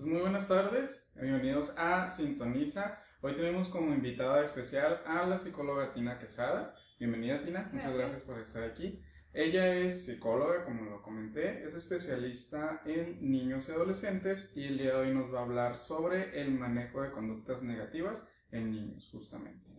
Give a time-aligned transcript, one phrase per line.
[0.00, 2.98] Pues muy buenas tardes, bienvenidos a Sintoniza.
[3.20, 6.74] Hoy tenemos como invitada especial a la psicóloga Tina Quesada.
[6.98, 9.04] Bienvenida Tina, muchas gracias por estar aquí.
[9.34, 14.94] Ella es psicóloga, como lo comenté, es especialista en niños y adolescentes y el día
[14.94, 19.70] de hoy nos va a hablar sobre el manejo de conductas negativas en niños, justamente.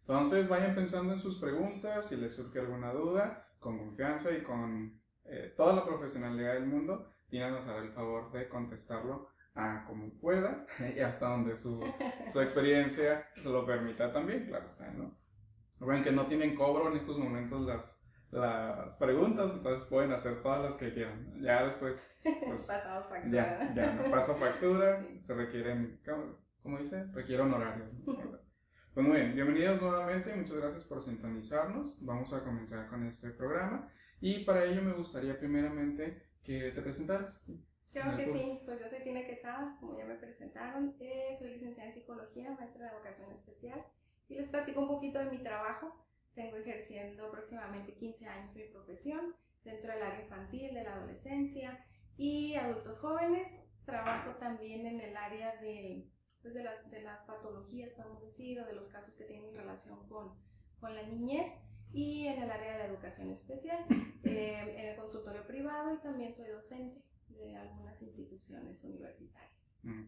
[0.00, 4.98] Entonces vayan pensando en sus preguntas, si les surge alguna duda, con confianza y con
[5.26, 10.10] eh, toda la profesionalidad del mundo, Tina nos hará el favor de contestarlo a como
[10.20, 11.82] pueda y hasta donde su,
[12.32, 15.16] su experiencia lo permita también, claro está, ¿no?
[15.78, 20.62] Recuerden que no tienen cobro en estos momentos las, las preguntas, entonces pueden hacer todas
[20.62, 21.34] las que quieran.
[21.42, 22.02] Ya después,
[22.46, 22.66] pues,
[23.30, 26.00] ya, ya no paso factura, se requieren,
[26.62, 27.04] ¿cómo dice?
[27.12, 27.90] Requiere honorarios.
[28.94, 32.02] Pues muy bien, bienvenidos nuevamente, muchas gracias por sintonizarnos.
[32.02, 37.46] Vamos a comenzar con este programa y para ello me gustaría primeramente que te presentaras.
[37.96, 41.88] Claro que sí, pues yo soy Tina Quesada, como ya me presentaron, eh, soy licenciada
[41.88, 43.86] en psicología, maestra de educación especial
[44.28, 46.04] y les platico un poquito de mi trabajo.
[46.34, 51.86] Tengo ejerciendo aproximadamente 15 años mi profesión dentro del área infantil, de la adolescencia
[52.18, 53.48] y adultos jóvenes.
[53.86, 56.06] Trabajo también en el área de,
[56.42, 60.06] pues de, las, de las patologías, podemos decir, o de los casos que tienen relación
[60.10, 60.34] con,
[60.80, 61.50] con la niñez
[61.94, 63.86] y en el área de la educación especial,
[64.24, 67.06] eh, en el consultorio privado y también soy docente
[67.38, 69.52] de algunas instituciones universitarias.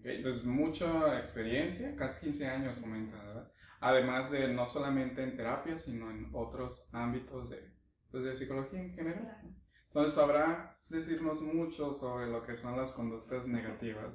[0.05, 3.53] entonces mucha experiencia, casi 15 años comenta, ¿verdad?
[3.81, 7.73] Además de no solamente en terapia, sino en otros ámbitos de,
[8.11, 9.41] pues, de psicología en general.
[9.87, 14.13] Entonces sabrá decirnos mucho sobre lo que son las conductas negativas.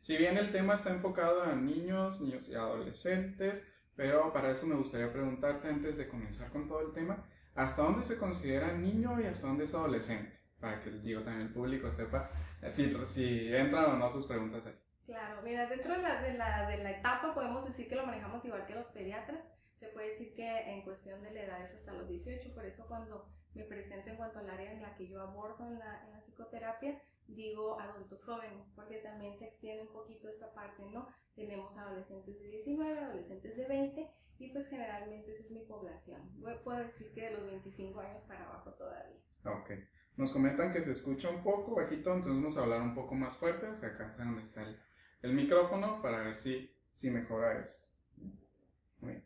[0.00, 4.74] Si bien el tema está enfocado a niños, niños y adolescentes, pero para eso me
[4.74, 9.24] gustaría preguntarte antes de comenzar con todo el tema, ¿hasta dónde se considera niño y
[9.24, 10.38] hasta dónde es adolescente?
[10.60, 12.30] Para que digo, también el público sepa
[12.70, 14.74] si, si entran o no sus preguntas ahí.
[15.06, 18.44] Claro, mira, dentro de la, de, la, de la etapa podemos decir que lo manejamos
[18.44, 19.40] igual que los pediatras.
[19.78, 22.86] Se puede decir que en cuestión de la edad es hasta los 18, por eso
[22.86, 26.12] cuando me presento en cuanto al área en la que yo abordo en la, en
[26.12, 31.08] la psicoterapia, digo adultos jóvenes, porque también se extiende un poquito esta parte, ¿no?
[31.34, 36.22] Tenemos adolescentes de 19, adolescentes de 20, y pues generalmente esa es mi población.
[36.64, 39.20] Puedo decir que de los 25 años para abajo todavía.
[39.44, 39.70] Ok.
[40.16, 43.36] Nos comentan que se escucha un poco bajito, entonces vamos a hablar un poco más
[43.36, 44.62] fuerte, o sea, acá es donde está
[45.22, 47.86] el, micrófono para ver si, si mejora esto.
[49.00, 49.24] Muy bien.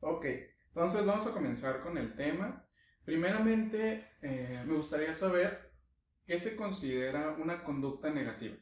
[0.00, 0.26] Ok,
[0.68, 2.66] entonces vamos a comenzar con el tema.
[3.04, 5.70] Primeramente, eh, me gustaría saber
[6.26, 8.56] qué se considera una conducta negativa.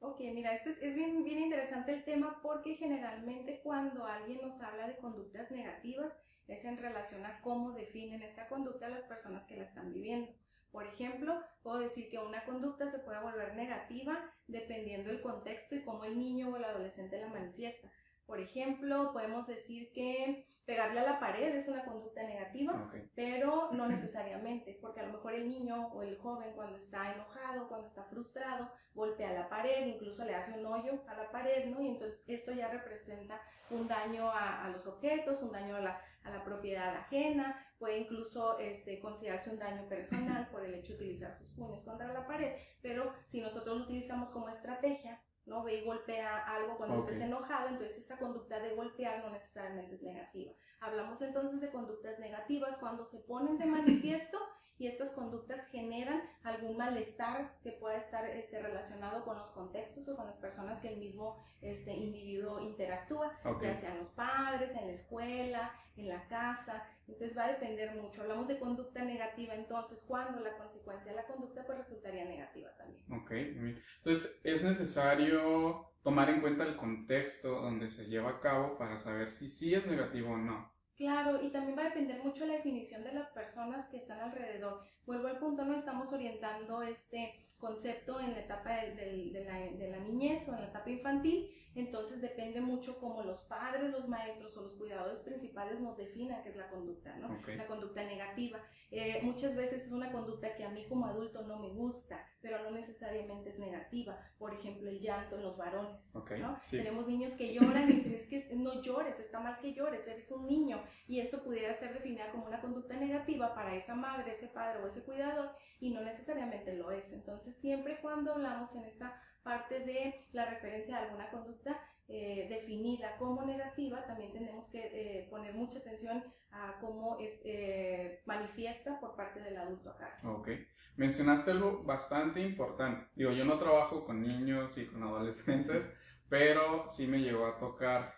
[0.00, 4.88] Ok, mira, este es bien, bien interesante el tema porque generalmente cuando alguien nos habla
[4.88, 6.12] de conductas negativas,
[6.52, 10.32] es en relación a cómo definen esta conducta las personas que la están viviendo.
[10.70, 15.84] Por ejemplo, puedo decir que una conducta se puede volver negativa dependiendo del contexto y
[15.84, 17.90] cómo el niño o el adolescente la manifiesta.
[18.26, 23.86] Por ejemplo, podemos decir que pegarle a la pared es una conducta negativa, pero no
[23.88, 28.04] necesariamente, porque a lo mejor el niño o el joven cuando está enojado, cuando está
[28.04, 31.82] frustrado, golpea la pared, incluso le hace un hoyo a la pared, ¿no?
[31.82, 33.38] Y entonces esto ya representa
[33.70, 37.98] un daño a, a los objetos, un daño a la, a la propiedad ajena, puede
[37.98, 42.26] incluso este, considerarse un daño personal por el hecho de utilizar sus puños contra la
[42.26, 45.64] pared, pero si nosotros lo utilizamos como estrategia, ¿no?
[45.64, 50.02] Ve y golpea algo cuando estés enojado, entonces esta conducta de golpear no necesariamente es
[50.02, 50.52] negativa.
[50.80, 54.38] Hablamos entonces de conductas negativas cuando se ponen de manifiesto
[54.78, 60.16] y estas conductas generan algún malestar que pueda estar este, relacionado con los contextos o
[60.16, 64.92] con las personas que el mismo este, individuo interactúa, ya sean los padres, en la
[64.92, 66.84] escuela, en la casa.
[67.06, 68.22] Entonces va a depender mucho.
[68.22, 73.04] Hablamos de conducta negativa, entonces cuando la consecuencia de la conducta pues resultaría negativa también.
[73.12, 78.98] Ok, entonces es necesario tomar en cuenta el contexto donde se lleva a cabo para
[78.98, 80.71] saber si sí es negativo o no.
[81.02, 84.84] Claro, y también va a depender mucho la definición de las personas que están alrededor.
[85.04, 89.98] Vuelvo al punto, no estamos orientando este concepto en la etapa de, la, de, la,
[89.98, 94.62] niñez o en la etapa infantil, entonces depende mucho cómo los padres, los maestros o
[94.62, 97.40] los cuidadores principales nos definan qué es la conducta, ¿no?
[97.46, 98.60] La conducta negativa.
[98.90, 102.62] Eh, muchas veces es una conducta que a mí como adulto no me gusta, pero
[102.62, 104.18] no necesariamente es negativa.
[104.38, 106.60] Por ejemplo, el llanto en los varones, ¿no?
[106.70, 110.30] Tenemos niños que lloran y dicen, es que no llores, está mal que llores, eres
[110.30, 110.82] un niño.
[111.08, 114.88] Y esto pudiera ser definida como una conducta negativa para esa madre, ese padre o
[114.88, 117.10] ese cuidador, y no necesariamente lo es.
[117.12, 121.78] Entonces, siempre cuando hablamos en esta parte de la referencia a alguna conducta
[122.08, 128.20] eh, definida como negativa, también tenemos que eh, poner mucha atención a cómo es eh,
[128.26, 130.18] manifiesta por parte del adulto acá.
[130.24, 130.48] Ok.
[130.96, 133.06] Mencionaste algo bastante importante.
[133.14, 135.90] Digo, yo no trabajo con niños y con adolescentes,
[136.28, 138.14] pero sí me llegó a tocar.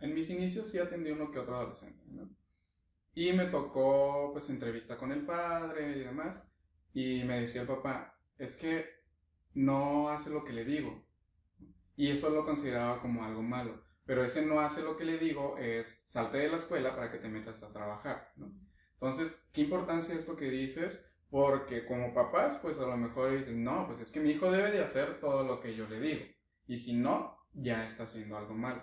[0.00, 2.28] En mis inicios sí atendí uno que otro adolescente, ¿no?
[3.14, 6.46] Y me tocó, pues, entrevista con el padre y demás.
[6.92, 8.89] Y me decía el papá, es que
[9.64, 11.02] no hace lo que le digo.
[11.96, 13.82] Y eso lo consideraba como algo malo.
[14.06, 17.18] Pero ese no hace lo que le digo es salte de la escuela para que
[17.18, 18.50] te metas a trabajar, ¿no?
[18.94, 21.06] Entonces, ¿qué importancia esto que dices?
[21.30, 24.72] Porque como papás, pues a lo mejor dicen, no, pues es que mi hijo debe
[24.72, 26.24] de hacer todo lo que yo le digo.
[26.66, 28.82] Y si no, ya está haciendo algo malo.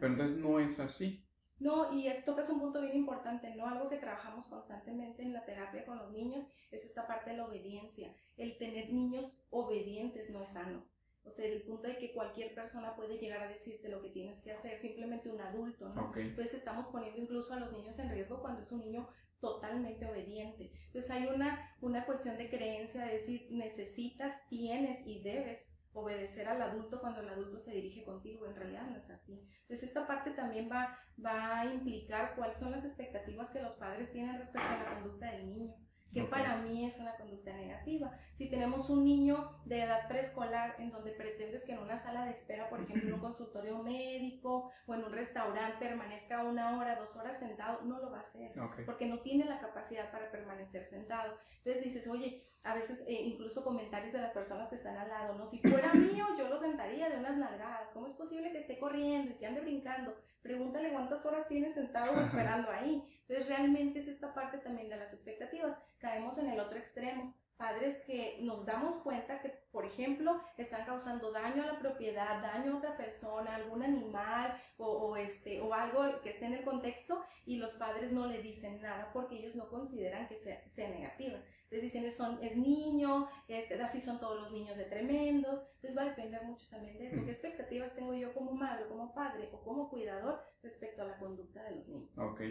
[0.00, 1.21] Pero entonces no es así.
[1.62, 3.68] No, y tocas un punto bien importante, ¿no?
[3.68, 7.46] Algo que trabajamos constantemente en la terapia con los niños es esta parte de la
[7.46, 8.12] obediencia.
[8.36, 10.84] El tener niños obedientes no es sano.
[11.24, 14.42] O sea, el punto de que cualquier persona puede llegar a decirte lo que tienes
[14.42, 16.12] que hacer, simplemente un adulto, ¿no?
[16.16, 20.72] Entonces estamos poniendo incluso a los niños en riesgo cuando es un niño totalmente obediente.
[20.86, 25.60] Entonces hay una, una cuestión de creencia de decir necesitas, tienes y debes
[26.02, 28.46] obedecer al adulto cuando el adulto se dirige contigo.
[28.46, 29.48] En realidad no es así.
[29.62, 34.10] Entonces esta parte también va, va a implicar cuáles son las expectativas que los padres
[34.12, 35.74] tienen respecto a la conducta del niño
[36.12, 38.12] que para mí es una conducta negativa.
[38.36, 42.32] Si tenemos un niño de edad preescolar en donde pretendes que en una sala de
[42.32, 47.14] espera, por ejemplo, en un consultorio médico o en un restaurante permanezca una hora, dos
[47.16, 48.52] horas sentado, no lo va a hacer,
[48.84, 51.38] porque no tiene la capacidad para permanecer sentado.
[51.58, 55.34] Entonces dices, oye, a veces eh, incluso comentarios de las personas que están al lado,
[55.34, 55.46] ¿no?
[55.46, 57.90] Si fuera mío, yo lo sentaría de unas nalgadas.
[57.92, 60.16] ¿Cómo es posible que esté corriendo y que ande brincando?
[60.42, 63.02] Pregúntale cuántas horas tiene sentado esperando ahí.
[63.32, 65.78] Entonces realmente es esta parte también de las expectativas.
[66.00, 67.34] Caemos en el otro extremo.
[67.56, 72.74] Padres que nos damos cuenta que, por ejemplo, están causando daño a la propiedad, daño
[72.74, 77.56] a otra persona, algún animal o, este, o algo que esté en el contexto y
[77.56, 81.38] los padres no le dicen nada porque ellos no consideran que sea, sea negativa.
[81.70, 85.62] Entonces dicen, son, es niño, este, así son todos los niños de tremendos.
[85.76, 87.24] Entonces va a depender mucho también de eso.
[87.24, 91.62] ¿Qué expectativas tengo yo como madre, como padre o como cuidador respecto a la conducta
[91.62, 92.18] de los niños?
[92.18, 92.42] Ok.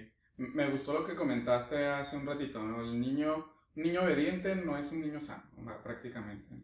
[0.41, 2.59] Me gustó lo que comentaste hace un ratito.
[2.59, 3.45] El niño,
[3.75, 5.43] un niño obediente no es un niño sano,
[5.83, 6.55] prácticamente.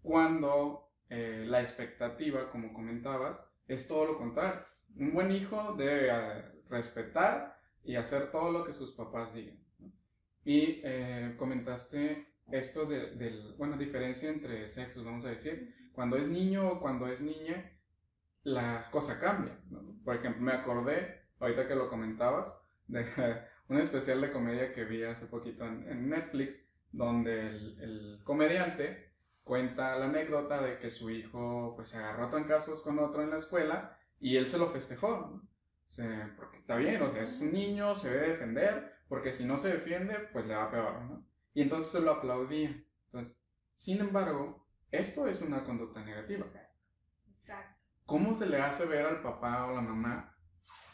[0.00, 4.62] Cuando eh, la expectativa, como comentabas, es todo lo contrario.
[4.96, 9.58] Un buen hijo debe eh, respetar y hacer todo lo que sus papás digan.
[10.42, 15.90] Y eh, comentaste esto de, del, bueno, diferencia entre sexos, vamos a decir.
[15.92, 17.72] Cuando es niño o cuando es niña,
[18.42, 19.58] la cosa cambia.
[20.02, 22.50] Por ejemplo, me acordé, ahorita que lo comentabas,
[22.88, 23.06] de
[23.68, 29.12] un especial de comedia que vi hace poquito en, Netflix, donde el, comediante
[29.44, 33.30] cuenta la anécdota de que su hijo pues se agarró a trancazos con otro en
[33.30, 35.42] la escuela y él se lo festejó,
[36.36, 39.72] porque está bien, o sea, es un niño, se debe defender, porque si no se
[39.72, 41.24] defiende, pues le va peor, ¿no?
[41.54, 42.82] Y entonces se lo aplaudía.
[43.06, 43.38] Entonces,
[43.76, 46.46] sin embargo, esto es una conducta negativa.
[47.40, 47.80] Exacto.
[48.04, 50.36] ¿Cómo se le hace ver al papá o la mamá,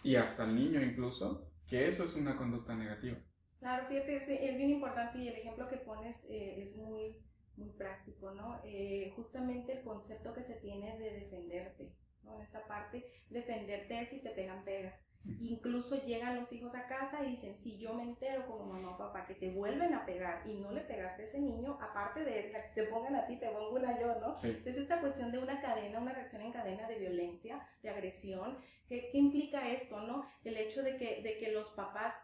[0.03, 3.17] y hasta al niño incluso, que eso es una conducta negativa.
[3.59, 7.17] Claro, fíjate, es, bien importante y el ejemplo que pones eh, es muy,
[7.57, 8.61] muy práctico, ¿no?
[8.63, 12.37] Eh, justamente el concepto que se tiene de defenderte, ¿no?
[12.37, 15.01] En esta parte, defenderte es si te pegan, pega.
[15.41, 18.99] Incluso llegan los hijos a casa y dicen, si yo me entero como mamá o
[18.99, 22.51] papá que te vuelven a pegar y no le pegaste a ese niño, aparte de
[22.51, 24.35] que te pongan a ti, te pongo una yo, ¿no?
[24.43, 29.11] Entonces esta cuestión de una cadena, una reacción en cadena de violencia, de agresión, ¿qué,
[29.13, 30.27] implica esto, no?
[30.45, 32.15] El hecho de que, de que los papás,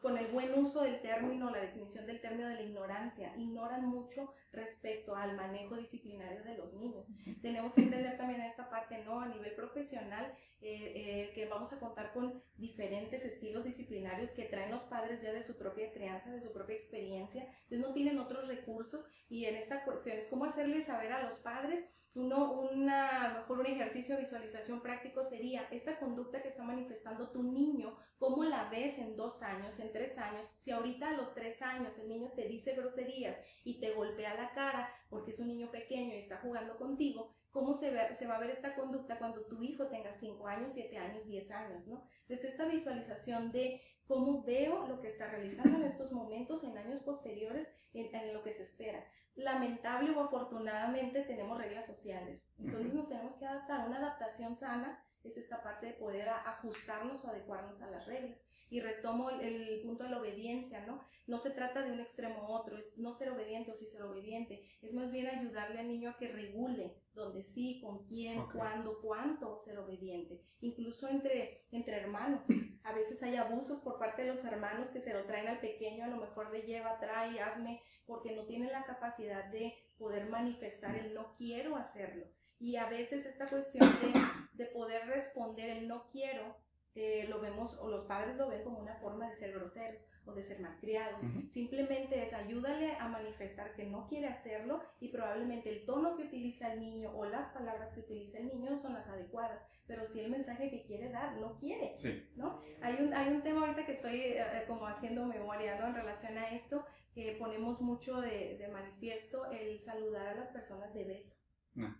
[0.00, 4.32] con el buen uso del término, la definición del término de la ignorancia, ignoran mucho
[4.52, 7.06] respecto al manejo disciplinario de los niños.
[7.42, 9.20] Tenemos que entender también esta parte, ¿no?
[9.20, 14.70] A nivel profesional, eh, eh, que vamos a contar con diferentes estilos disciplinarios que traen
[14.70, 18.46] los padres ya de su propia crianza, de su propia experiencia, entonces no tienen otros
[18.46, 23.60] recursos y en esta cuestión es cómo hacerles saber a los padres uno, una, mejor
[23.60, 28.68] un ejercicio de visualización práctico sería esta conducta que está manifestando tu niño, cómo la
[28.68, 30.48] ves en dos años, en tres años.
[30.58, 34.52] Si ahorita a los tres años el niño te dice groserías y te golpea la
[34.54, 38.36] cara porque es un niño pequeño y está jugando contigo, ¿cómo se, ve, se va
[38.36, 41.86] a ver esta conducta cuando tu hijo tenga cinco años, siete años, diez años?
[41.86, 42.02] ¿no?
[42.22, 47.00] Entonces esta visualización de cómo veo lo que está realizando en estos momentos, en años
[47.02, 49.04] posteriores, en lo que se espera
[49.40, 52.40] lamentable o afortunadamente tenemos reglas sociales.
[52.58, 53.86] Entonces nos tenemos que adaptar.
[53.86, 58.38] Una adaptación sana es esta parte de poder ajustarnos o adecuarnos a las reglas.
[58.70, 61.04] Y retomo el, punto de la obediencia, ¿no?
[61.26, 64.02] No se trata de un extremo u otro, es no ser obediente o sí ser
[64.02, 64.64] obediente.
[64.80, 69.60] Es más bien ayudarle al niño a que regule dónde sí, con quién, cuándo, cuánto
[69.64, 70.40] ser obediente.
[70.60, 72.42] Incluso entre, entre hermanos.
[72.84, 76.04] A veces hay abusos por parte de los hermanos que se lo traen al pequeño,
[76.04, 80.96] a lo mejor de lleva, trae, hazme porque no tienen la capacidad de poder manifestar
[80.96, 82.26] el no quiero hacerlo.
[82.58, 86.56] Y a veces esta cuestión de, de poder responder el no quiero,
[86.96, 90.32] eh, lo vemos, o los padres lo ven como una forma de ser groseros o
[90.32, 91.22] de ser malcriados.
[91.50, 96.72] Simplemente es ayúdale a manifestar que no quiere hacerlo y probablemente el tono que utiliza
[96.72, 100.30] el niño o las palabras que utiliza el niño son las adecuadas, pero si el
[100.30, 101.94] mensaje que quiere dar no quiere,
[102.34, 102.60] ¿no?
[102.82, 106.36] Hay un, hay un tema ahorita que estoy eh, eh, como haciendo memoria, En relación
[106.38, 106.84] a esto,
[107.24, 111.34] que ponemos mucho de, de manifiesto el saludar a las personas de beso.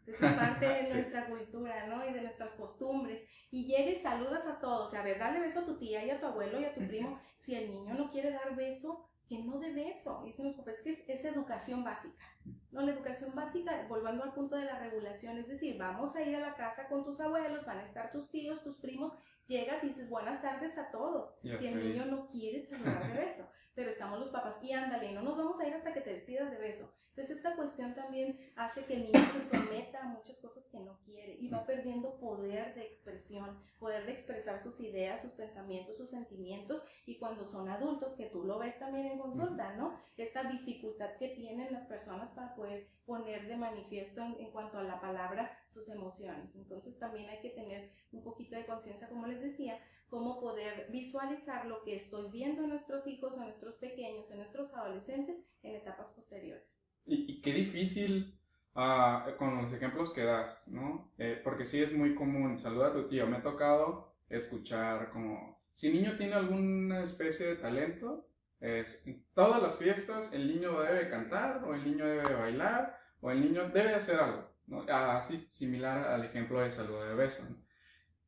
[0.07, 2.09] Es parte de nuestra cultura, ¿no?
[2.09, 3.23] Y de nuestras costumbres.
[3.51, 4.95] Y llegues y saludas a todos.
[4.95, 7.21] a ver, dale beso a tu tía y a tu abuelo y a tu primo.
[7.39, 10.23] Si el niño no quiere dar beso, que no dé beso.
[10.25, 12.25] Dicen los papás que es, educación básica.
[12.73, 16.35] No, la educación básica, volviendo al punto de la regulación, es decir, vamos a ir
[16.37, 19.13] a la casa con tus abuelos, van a estar tus tíos, tus primos,
[19.47, 21.35] llegas y dices buenas tardes a todos.
[21.43, 23.49] si el niño no quiere saludar de beso,
[23.81, 26.51] pero estamos los papás y ándale, no nos vamos a ir hasta que te despidas
[26.51, 26.93] de beso.
[27.09, 30.99] Entonces esta cuestión también hace que el niño se someta a muchas cosas que no
[31.07, 36.11] quiere y va perdiendo poder de expresión, poder de expresar sus ideas, sus pensamientos, sus
[36.11, 39.99] sentimientos y cuando son adultos, que tú lo ves también en consulta, ¿no?
[40.19, 44.83] Esta dificultad que tienen las personas para poder poner de manifiesto en, en cuanto a
[44.83, 46.55] la palabra sus emociones.
[46.55, 49.81] Entonces también hay que tener un poquito de conciencia, como les decía,
[50.11, 54.75] cómo poder visualizar lo que estoy viendo en nuestros hijos, en nuestros pequeños, en nuestros
[54.75, 56.65] adolescentes en etapas posteriores.
[57.07, 58.39] Y, qué difícil
[58.75, 61.11] ah, con los ejemplos que das, ¿no?
[61.19, 65.61] Eh, porque sí es muy común, saluda a tu tío, me ha tocado escuchar como,
[65.73, 68.27] si niño tiene alguna especie de talento,
[68.61, 73.31] es, en todas las fiestas el niño debe cantar o el niño debe bailar o
[73.31, 74.83] el niño debe hacer algo, ¿no?
[74.83, 77.43] Así similar al ejemplo de saludo de beso.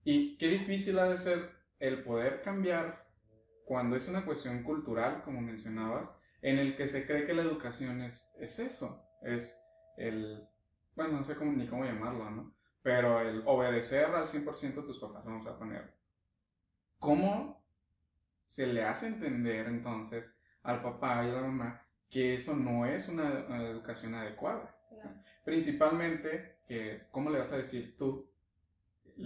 [0.05, 3.05] Y qué difícil ha de ser el poder cambiar
[3.65, 6.09] cuando es una cuestión cultural, como mencionabas,
[6.41, 9.61] en el que se cree que la educación es, es eso, es
[9.97, 10.49] el,
[10.95, 12.55] bueno, no sé cómo, ni cómo llamarlo, ¿no?
[12.83, 15.93] Pero el obedecer al 100% a tus papás, vamos a poner.
[17.01, 17.61] ¿Cómo
[18.47, 23.09] se le hace entender entonces al papá y a la mamá que eso no es
[23.09, 24.73] una, educación adecuada?
[25.45, 28.31] Principalmente, que, ¿cómo le vas a decir tú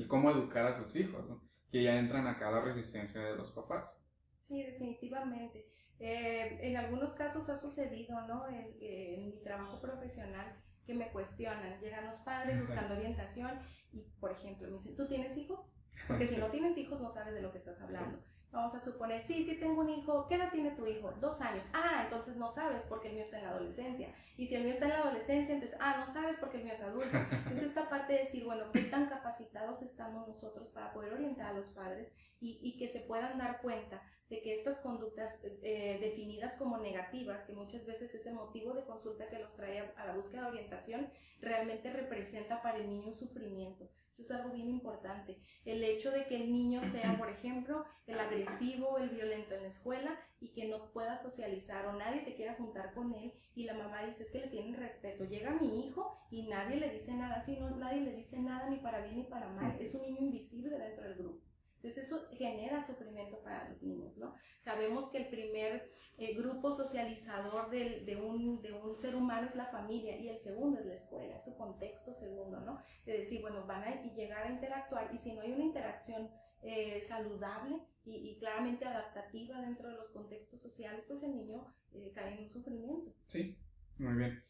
[0.09, 1.27] cómo educar a sus hijos?
[1.71, 3.99] Que ya entran acá a la resistencia de los papás.
[4.41, 5.67] Sí, definitivamente.
[5.99, 8.47] Eh, en algunos casos ha sucedido, ¿no?
[8.49, 13.59] En, mi trabajo profesional que me cuestionan, llegan los padres buscando orientación
[13.93, 15.61] y, por ejemplo, me dicen, ¿tú tienes hijos?
[16.07, 18.23] Porque si no tienes hijos no sabes de lo que estás hablando.
[18.57, 21.13] Vamos a suponer, sí, sí tengo un hijo, ¿qué edad tiene tu hijo?
[21.21, 21.63] Dos años.
[21.75, 24.15] Ah, entonces no sabes porque el mío está en la adolescencia.
[24.39, 26.73] Y si el mío está en la adolescencia, entonces, ah, no sabes porque el mío
[26.73, 27.19] es adulto.
[27.55, 31.53] Es esta parte de decir, bueno, ¿qué tan capacitados estamos nosotros para poder orientar a
[31.53, 32.11] los padres
[32.47, 37.45] y, y que se puedan dar cuenta de que estas conductas eh, definidas como negativas,
[37.45, 40.49] que muchas veces es el motivo de consulta que los trae a, la búsqueda de
[40.49, 41.09] orientación,
[41.41, 43.89] realmente representa para el niño un sufrimiento.
[44.13, 45.37] Eso es algo bien importante.
[45.65, 49.69] El hecho de que el niño sea, por ejemplo, el agresivo, el violento en la
[49.69, 53.75] escuela y que no pueda socializar o nadie se quiera juntar con él y la
[53.75, 55.25] mamá dice es que le tienen respeto.
[55.25, 59.03] Llega mi hijo y nadie le dice nada, sino nadie le dice nada ni para
[59.03, 59.77] bien ni para mal.
[59.81, 61.46] Es un niño invisible dentro del grupo.
[61.87, 64.35] Entonces eso genera sufrimiento para los niños, ¿no?
[64.65, 65.89] Sabemos que el primer
[66.19, 70.81] eh, grupo socializador de, un, de un ser humano es la familia y el segundo
[70.81, 72.83] es la escuela, es su contexto segundo, ¿no?
[73.05, 76.29] Es decir, bueno, van a llegar a interactuar y si no hay una interacción
[76.65, 82.35] eh, saludable y, claramente adaptativa dentro de los contextos sociales, pues el niño eh, cae
[82.35, 83.13] en un sufrimiento.
[83.27, 83.57] Sí,
[83.99, 84.43] muy bien.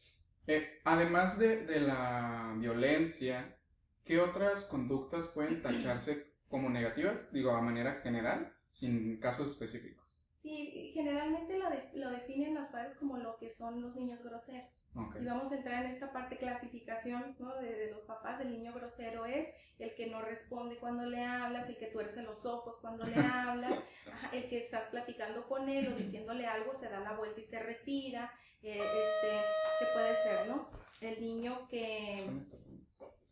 [0.85, 3.55] además de, de la violencia,
[4.05, 10.05] ¿qué otras conductas pueden tacharse como negativas, digo, a manera general, sin casos específicos.
[10.41, 14.77] Sí, generalmente lo, lo definen los padres como lo que son los niños groseros.
[15.19, 17.55] Y vamos a entrar en esta parte clasificación ¿no?
[17.57, 18.41] de, los papás.
[18.41, 22.45] El niño grosero es el que no responde cuando le hablas, el que tuerce los
[22.45, 23.79] ojos cuando le hablas,
[24.31, 27.59] el que estás platicando con él o diciéndole algo, se da la vuelta y se
[27.59, 28.33] retira.
[28.63, 29.39] Eh, este,
[29.79, 30.69] ¿Qué puede ser, no?
[30.99, 32.25] El niño que...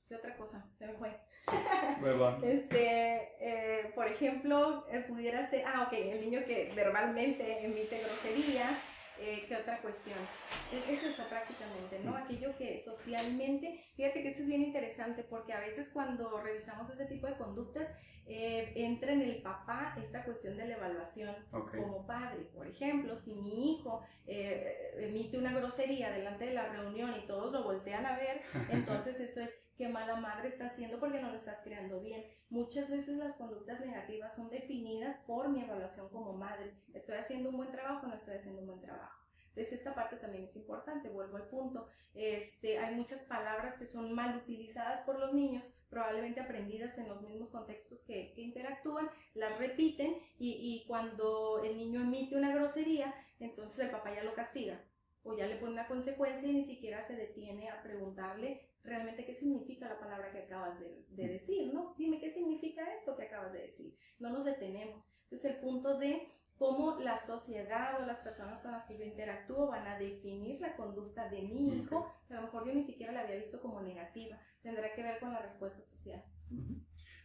[0.08, 0.64] ¿Qué otra cosa?
[0.78, 1.20] Se me fue
[2.44, 8.80] este, eh, por ejemplo, eh, pudiera ser, ah, ok, el niño que verbalmente emite groserías,
[9.20, 10.18] eh, ¿qué otra cuestión?
[10.72, 12.16] E, es eso prácticamente, ¿no?
[12.16, 17.06] Aquello que socialmente, fíjate que eso es bien interesante porque a veces cuando revisamos ese
[17.06, 17.88] tipo de conductas,
[18.28, 22.42] entra en el papá esta cuestión de la evaluación como padre.
[22.56, 27.64] Por ejemplo, si mi hijo emite una grosería delante de la reunión y todos lo
[27.64, 31.60] voltean a ver, entonces eso es qué mala madre está haciendo porque no lo estás
[31.64, 32.26] creando bien.
[32.50, 36.74] Muchas veces las conductas negativas son definidas por mi evaluación como madre.
[36.94, 39.26] ¿Estoy haciendo un buen trabajo o no estoy haciendo un buen trabajo?
[39.50, 41.88] Entonces esta parte también es importante, vuelvo al punto.
[42.14, 47.22] Este, hay muchas palabras que son mal utilizadas por los niños, probablemente aprendidas en los
[47.22, 53.80] mismos contextos que, interactúan, las repiten y, y cuando el niño emite una grosería, entonces
[53.80, 54.82] el papá ya lo castiga
[55.24, 59.36] o ya le pone una consecuencia y ni siquiera se detiene a preguntarle realmente qué
[59.36, 61.96] significa la palabra que acabas de, de, decir, ¿no?
[61.98, 63.98] Dime qué significa esto que acabas de decir.
[64.20, 65.04] No nos detenemos.
[65.24, 69.68] Entonces el punto de cómo la sociedad o las personas con las que yo interactúo
[69.68, 73.22] van a definir la conducta de mi hijo, a lo mejor yo ni siquiera la
[73.22, 76.24] había visto como negativa, tendrá que ver con la respuesta social.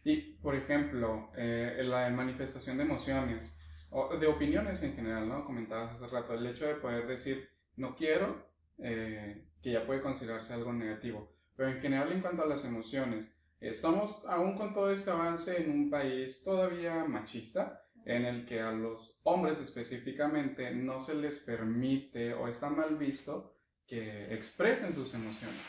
[0.03, 3.57] Y, por ejemplo, eh, la manifestación de emociones,
[3.91, 5.45] o de opiniones en general, ¿no?
[5.45, 8.47] Comentabas hace rato, el hecho de poder decir, no quiero,
[8.79, 11.30] eh, que ya puede considerarse algo negativo.
[11.61, 15.69] Pero en general, en cuanto a las emociones, estamos aún con todo este avance en
[15.69, 22.33] un país todavía machista, en el que a los hombres específicamente no se les permite
[22.33, 25.61] o está mal visto que expresen sus emociones.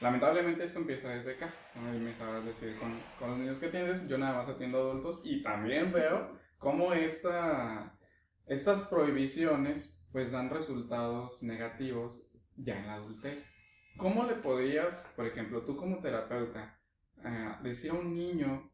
[0.00, 4.08] Lamentablemente esto empieza desde casa, como me sabes decir, con, con, los niños que tienes,
[4.08, 7.94] yo nada más atiendo adultos y también veo cómo esta,
[8.46, 13.53] estas prohibiciones pues dan resultados negativos ya en la adultez.
[13.96, 16.78] ¿Cómo le podrías, por ejemplo, tú como terapeuta,
[17.18, 18.70] uh, decir a un niño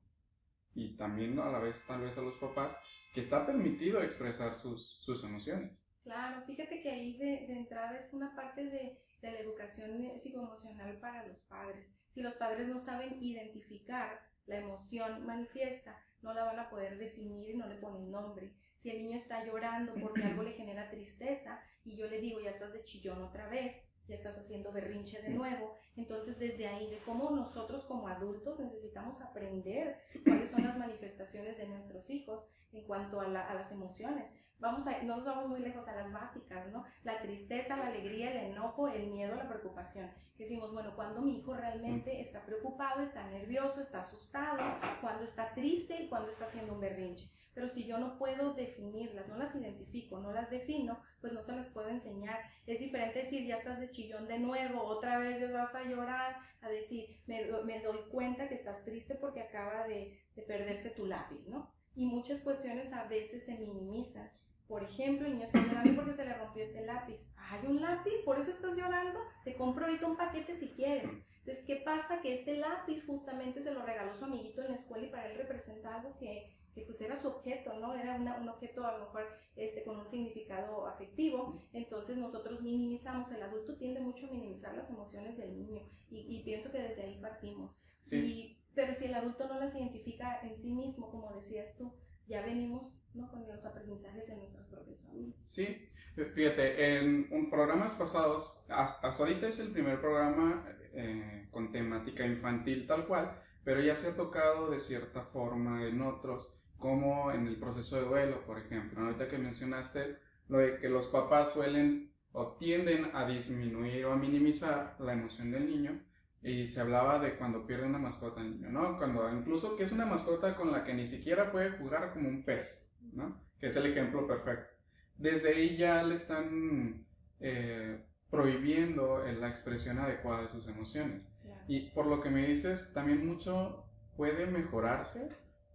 [0.74, 2.76] y también a la vez tal vez a los papás
[3.12, 5.86] que está permitido expresar sus, sus emociones.
[6.02, 10.98] Claro, fíjate que ahí de, de entrada es una parte de, de, la educación psicoemocional
[10.98, 11.86] para los padres.
[12.12, 17.50] Si los padres no saben identificar la emoción manifiesta, no la van a poder definir
[17.50, 18.54] y no le ponen nombre.
[18.78, 22.50] Si el niño está llorando porque algo le genera tristeza y yo le digo, ya
[22.50, 23.76] estás de chillón otra vez,
[24.10, 25.76] ya estás haciendo berrinche de nuevo.
[25.96, 31.68] Entonces, desde ahí, de cómo nosotros como adultos necesitamos aprender cuáles son las manifestaciones de
[31.68, 34.26] nuestros hijos en cuanto a, la, a las emociones.
[34.58, 36.84] Vamos a, no nos vamos muy lejos a las básicas, ¿no?
[37.02, 40.10] La tristeza, la alegría, el enojo, el miedo, la preocupación.
[40.36, 44.62] Decimos, bueno, cuando mi hijo realmente está preocupado, está nervioso, está asustado,
[45.00, 47.30] cuando está triste y cuando está haciendo un berrinche.
[47.54, 51.56] Pero si yo no puedo definirlas, no las identifico, no las defino, pues no se
[51.56, 52.38] las puedo enseñar.
[52.66, 56.68] Es diferente decir, ya estás de chillón de nuevo, otra vez vas a llorar, a
[56.68, 61.40] decir, me, me doy cuenta que estás triste porque acaba de, de, perderse tu lápiz,
[61.48, 61.72] ¿no?
[61.94, 64.30] Y muchas cuestiones a veces se minimizan.
[64.68, 67.16] Por ejemplo, el niño está llorando porque se le rompió este lápiz.
[67.36, 68.12] ¿Hay un lápiz?
[68.24, 69.18] ¿Por eso estás llorando?
[69.44, 71.10] Te compro ahorita un paquete si quieres.
[71.40, 72.20] Entonces, ¿qué pasa?
[72.20, 75.38] Que este lápiz justamente se lo regaló su amiguito en la escuela y para él
[75.38, 77.94] representa algo que que pues era su objeto, ¿no?
[77.94, 83.30] Era una, un objeto a lo mejor este, con un significado afectivo, entonces nosotros minimizamos,
[83.32, 87.02] el adulto tiende mucho a minimizar las emociones del niño y, y pienso que desde
[87.02, 87.76] ahí partimos.
[88.02, 88.16] Sí.
[88.16, 91.92] Y, pero si el adulto no las identifica en sí mismo, como decías tú,
[92.26, 93.28] ya venimos ¿no?
[93.30, 95.34] con los aprendizajes de nuestros propios amigos.
[95.46, 102.24] Sí, fíjate, en un, programas pasados, hasta ahorita es el primer programa eh, con temática
[102.24, 107.46] infantil tal cual, pero ya se ha tocado de cierta forma en otros como en
[107.46, 109.00] el proceso de duelo, por ejemplo.
[109.00, 110.16] Ahorita que mencionaste
[110.48, 115.50] lo de que los papás suelen o tienden a disminuir o a minimizar la emoción
[115.52, 116.00] del niño,
[116.42, 118.96] y se hablaba de cuando pierde una mascota el niño, ¿no?
[118.98, 122.44] Cuando incluso que es una mascota con la que ni siquiera puede jugar como un
[122.44, 123.38] pez, ¿no?
[123.60, 124.72] Que es el ejemplo perfecto.
[125.16, 127.06] Desde ahí ya le están
[127.40, 131.22] eh, prohibiendo la expresión adecuada de sus emociones.
[131.42, 131.60] Claro.
[131.68, 133.84] Y por lo que me dices, también mucho
[134.16, 135.28] puede mejorarse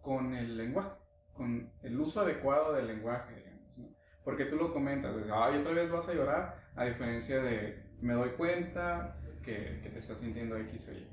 [0.05, 0.91] con el lenguaje,
[1.33, 3.89] con el uso adecuado del lenguaje, digamos, ¿no?
[4.23, 8.13] Porque tú lo comentas, de, ay, otra vez vas a llorar, a diferencia de, me
[8.13, 11.07] doy cuenta que, que te estás sintiendo X o Y.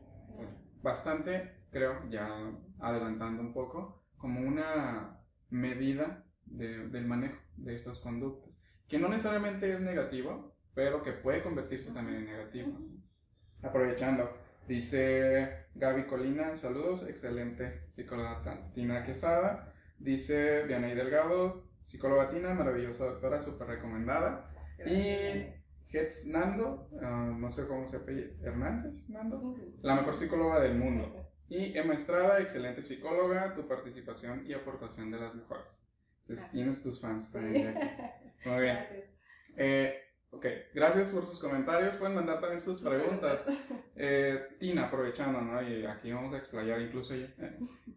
[0.83, 2.29] Bastante, creo, ya
[2.81, 9.73] adelantando un poco, como una medida de, del manejo de estas conductas, que no necesariamente
[9.73, 12.79] es negativo, pero que puede convertirse también en negativo.
[13.63, 14.37] Aprovechando,
[14.69, 19.75] Dice Gaby Colina, saludos, excelente psicóloga Tina Quesada.
[19.99, 24.51] Dice Vianey Delgado, psicóloga Tina, maravillosa doctora, súper recomendada.
[24.87, 30.77] Y Hetz Nando, uh, no sé cómo se apellida, Hernández Nando, la mejor psicóloga del
[30.77, 31.29] mundo.
[31.49, 35.67] Y Emma Estrada, excelente psicóloga, tu participación y aportación de las mejores.
[36.23, 38.49] Entonces, tienes tus fans también aquí.
[38.49, 38.79] Muy bien.
[39.55, 39.93] Eh,
[40.33, 41.95] Ok, gracias por sus comentarios.
[41.97, 43.45] Pueden mandar también sus preguntas.
[43.95, 45.63] Eh, Tina, aprovechando, ¿no?
[45.63, 47.27] Y aquí vamos a explayar incluso yo.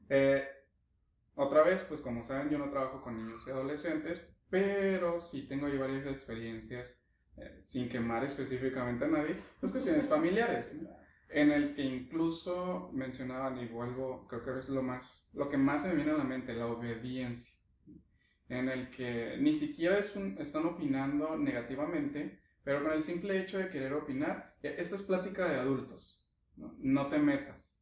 [0.10, 0.46] Eh,
[1.36, 5.68] otra vez, pues como saben, yo no trabajo con niños y adolescentes, pero sí tengo
[5.68, 6.94] ahí varias experiencias,
[7.38, 10.90] eh, sin quemar específicamente a nadie, pues cuestiones familiares, ¿no?
[11.30, 15.82] en el que incluso mencionaban y vuelvo, creo que es lo más, lo que más
[15.82, 17.55] se me viene a la mente, la obediencia.
[18.50, 23.94] En el que ni siquiera están opinando negativamente, pero con el simple hecho de querer
[23.94, 26.28] opinar, esta es plática de adultos,
[26.58, 27.82] no, te metas,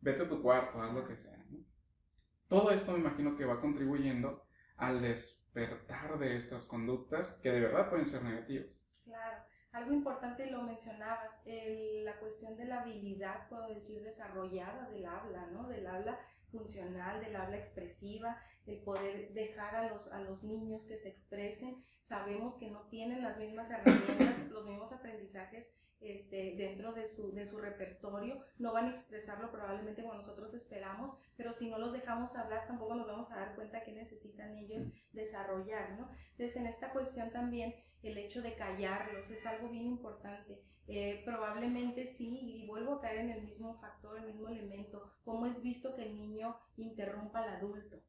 [0.00, 1.38] vete a tu cuarto, haz lo que sea.
[2.48, 4.44] Todo esto me imagino que va contribuyendo
[4.76, 8.92] al despertar de estas conductas que de verdad pueden ser negativas.
[9.04, 15.46] Claro, algo importante lo mencionabas, la cuestión de la habilidad, puedo decir, desarrollada del habla,
[15.46, 15.66] ¿no?
[15.68, 16.18] Del habla
[16.52, 21.82] funcional, del habla expresiva, el poder dejar a los, a los niños que se expresen.
[22.04, 25.66] Sabemos que no tienen las mismas herramientas, los mismos aprendizajes
[26.02, 31.16] este, dentro de su, de su repertorio, no van a expresarlo probablemente como nosotros esperamos,
[31.36, 34.84] pero si no los dejamos hablar tampoco nos vamos a dar cuenta que necesitan ellos
[35.12, 36.10] desarrollar, ¿no?
[36.32, 40.60] Entonces en esta cuestión también el hecho de callarlos es algo bien importante.
[40.88, 45.46] Eh, probablemente sí, y vuelvo a caer en el mismo factor, el mismo elemento, cómo
[45.46, 48.02] es visto que el niño interrumpa al adulto.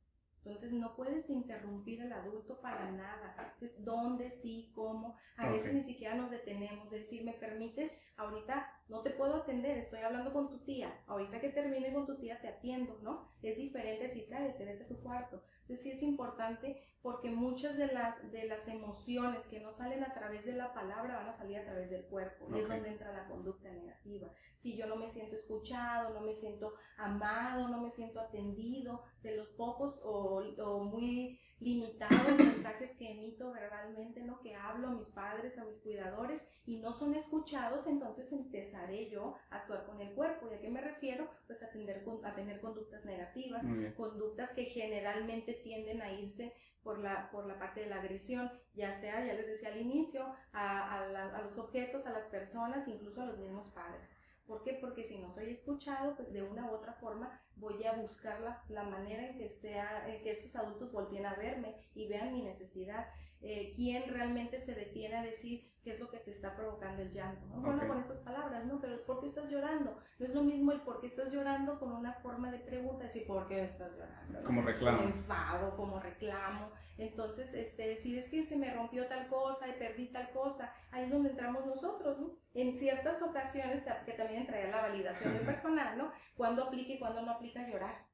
[0.46, 3.36] Entonces no puedes interrumpir al adulto para nada.
[3.54, 5.16] Entonces, ¿dónde, sí, cómo?
[5.38, 7.92] A veces ni siquiera nos detenemos de decir, ¿me permites?
[8.18, 10.94] Ahorita no te puedo atender, estoy hablando con tu tía.
[11.08, 13.28] Ahorita que termine con tu tía te atiendo, ¿no?
[13.42, 15.42] Es diferente decir, cállate, vete a tu cuarto.
[15.62, 20.14] Entonces sí es importante porque muchas de las, de las emociones que no salen a
[20.14, 22.48] través de la palabra van a salir a través del cuerpo.
[22.54, 24.30] Y es donde entra la conducta negativa
[24.64, 29.36] si yo no me siento escuchado, no me siento amado, no me siento atendido, de
[29.36, 30.42] los pocos o,
[30.86, 34.40] muy limitados mensajes que emito verbalmente, ¿no?
[34.42, 39.36] que hablo a mis padres, a mis cuidadores y no son escuchados, entonces empezaré yo
[39.50, 40.48] a actuar con el cuerpo.
[40.50, 41.30] ¿Y a qué me refiero?
[41.48, 43.64] Pues a, tener, a tener conductas negativas,
[43.96, 49.00] conductas que generalmente tienden a irse por la, por la parte de la agresión, ya
[49.00, 53.26] sea, ya les decía al inicio, a, a los objetos, a las personas, incluso a
[53.26, 54.10] los mismos padres.
[54.48, 54.78] ¿Por qué?
[54.82, 58.84] Porque si no soy escuchado, pues de una u otra forma voy a buscar la,
[58.84, 63.08] manera en que, sea, en que esos adultos volteen a verme y vean mi necesidad.
[63.42, 67.12] Eh, ¿Quién realmente se detiene a decir qué es lo que te está provocando el
[67.12, 67.46] llanto?
[67.48, 67.62] ¿no?
[67.62, 68.80] Bueno, con estas palabras, ¿no?
[68.80, 69.98] Pero ¿por qué estás llorando?
[70.18, 73.28] No es lo mismo el por qué estás llorando con una forma de pregunta, decir
[73.28, 74.44] ¿por qué estás llorando?
[74.44, 74.98] Como reclamo.
[75.00, 76.72] Como enfado, como reclamo.
[76.98, 81.06] Entonces, este, decir es que se me rompió tal cosa y perdí tal cosa, ahí
[81.06, 82.32] es donde entramos nosotros, ¿no?
[82.54, 86.12] En ciertas ocasiones, que también entraría la validación del personal, ¿no?
[86.38, 88.06] Cuando aplica y cuando no aplica llorar.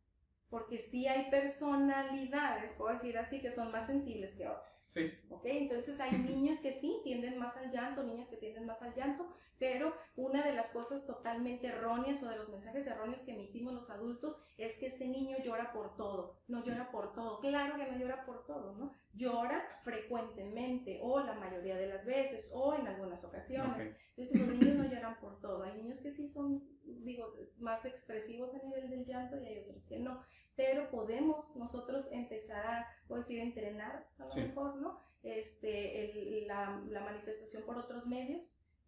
[0.50, 4.69] Porque sí hay personalidades, puedo decir así, que son más sensibles que otras.
[4.90, 5.14] Sí.
[5.30, 5.46] ¿Ok?
[5.46, 9.28] Entonces hay niños que sí tienden más al llanto, niñas que tienden más al llanto,
[9.60, 13.90] pero una de las cosas totalmente erróneas o de los mensajes erróneos que emitimos los
[13.90, 17.40] adultos es que este niño llora por todo, no llora por todo.
[17.42, 18.94] Claro que no llora por todo, ¿no?
[19.14, 23.98] Llora frecuentemente o la mayoría de las veces o en algunas ocasiones.
[24.16, 25.64] Entonces los niños no lloran por todo.
[25.64, 29.86] Hay niños que sí son, digo, más expresivos a nivel del llanto y hay otros
[29.88, 30.24] que no
[30.60, 35.00] pero podemos nosotros empezar a, decir, entrenar a lo mejor, ¿no?
[35.24, 38.42] Este, la, la, manifestación por otros medios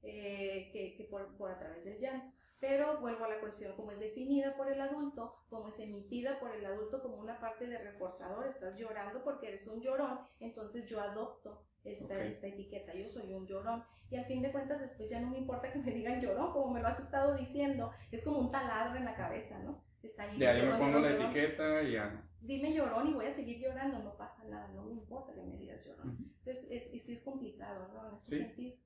[0.03, 2.35] eh, que, que por, por, a través del llanto.
[2.59, 6.53] Pero vuelvo a la cuestión, como es definida por el adulto, como es emitida por
[6.53, 10.99] el adulto como una parte de reforzador, estás llorando porque eres un llorón, entonces yo
[10.99, 13.81] adopto esta, esta etiqueta, yo soy un llorón.
[14.09, 16.73] Y al fin de cuentas después ya no me importa que me digan llorón, como
[16.73, 19.89] me lo has estado diciendo, es como un taladro en la cabeza, ¿no?
[20.03, 20.39] Está ahí.
[20.39, 22.23] Ya, yo me pongo la etiqueta y ya.
[22.41, 25.57] Dime llorón y voy a seguir llorando, no pasa nada, no me importa que me
[25.57, 26.17] digas llorón.
[26.43, 28.09] Entonces, es, sí es complicado, ¿no?
[28.09, 28.77] En este sentido.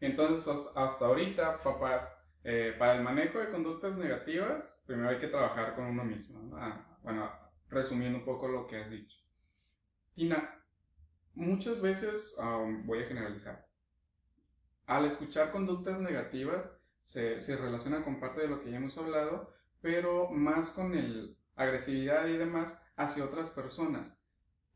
[0.00, 5.74] Entonces, hasta ahorita, papás, eh, para el manejo de conductas negativas, primero hay que trabajar
[5.74, 6.56] con uno mismo.
[6.56, 7.30] Ah, bueno,
[7.68, 9.16] resumiendo un poco lo que has dicho.
[10.14, 10.64] Tina,
[11.34, 12.34] muchas veces,
[12.84, 13.66] voy a generalizar,
[14.86, 16.70] al escuchar conductas negativas,
[17.04, 21.36] se, se relaciona con parte de lo que ya hemos hablado, pero más con el
[21.54, 24.16] agresividad y demás hacia otras personas.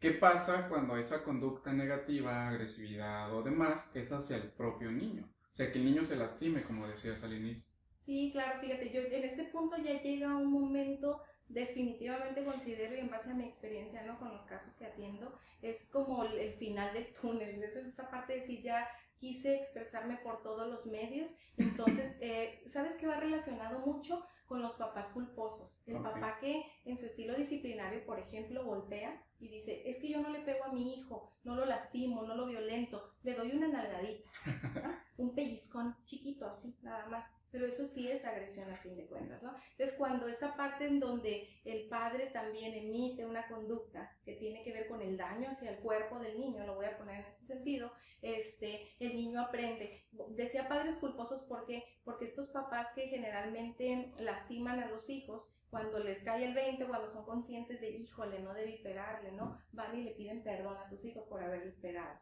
[0.00, 5.28] ¿Qué pasa cuando esa conducta negativa, agresividad o demás es hacia el propio niño?
[5.52, 7.70] O sea, que el niño se lastime, como decías al inicio.
[8.06, 13.10] Sí, claro, fíjate, yo en este punto ya llega un momento, definitivamente considero, y en
[13.10, 14.18] base a mi experiencia ¿no?
[14.18, 18.40] con los casos que atiendo, es como el, final del túnel, es esa parte de
[18.40, 24.26] decir ya quise expresarme por todos los medios, entonces, eh, ¿sabes qué va relacionado mucho?
[24.50, 25.80] Con los papás culposos.
[25.86, 30.20] El papá que en su estilo disciplinario, por ejemplo, golpea y dice, es que yo
[30.20, 33.68] no le pego a mi hijo, no lo lastimo, no lo violento, le doy una
[33.68, 34.28] nalgadita,
[35.18, 37.39] un pellizcón chiquito así, nada más.
[37.50, 39.54] Pero eso sí es agresión a fin de cuentas, ¿no?
[39.72, 44.72] Entonces, cuando esta parte en donde el padre también emite una conducta que tiene que
[44.72, 47.46] ver con el daño hacia el cuerpo del niño, lo voy a poner en este
[47.46, 50.04] sentido, este, el niño aprende.
[50.30, 56.22] Decía padres culposos porque, porque estos papás que generalmente lastiman a los hijos, cuando les
[56.24, 59.56] cae el 20, cuando son conscientes de, híjole, no debí pegarle, ¿no?
[59.72, 62.18] Van y le piden perdón a sus hijos por haberles pegado.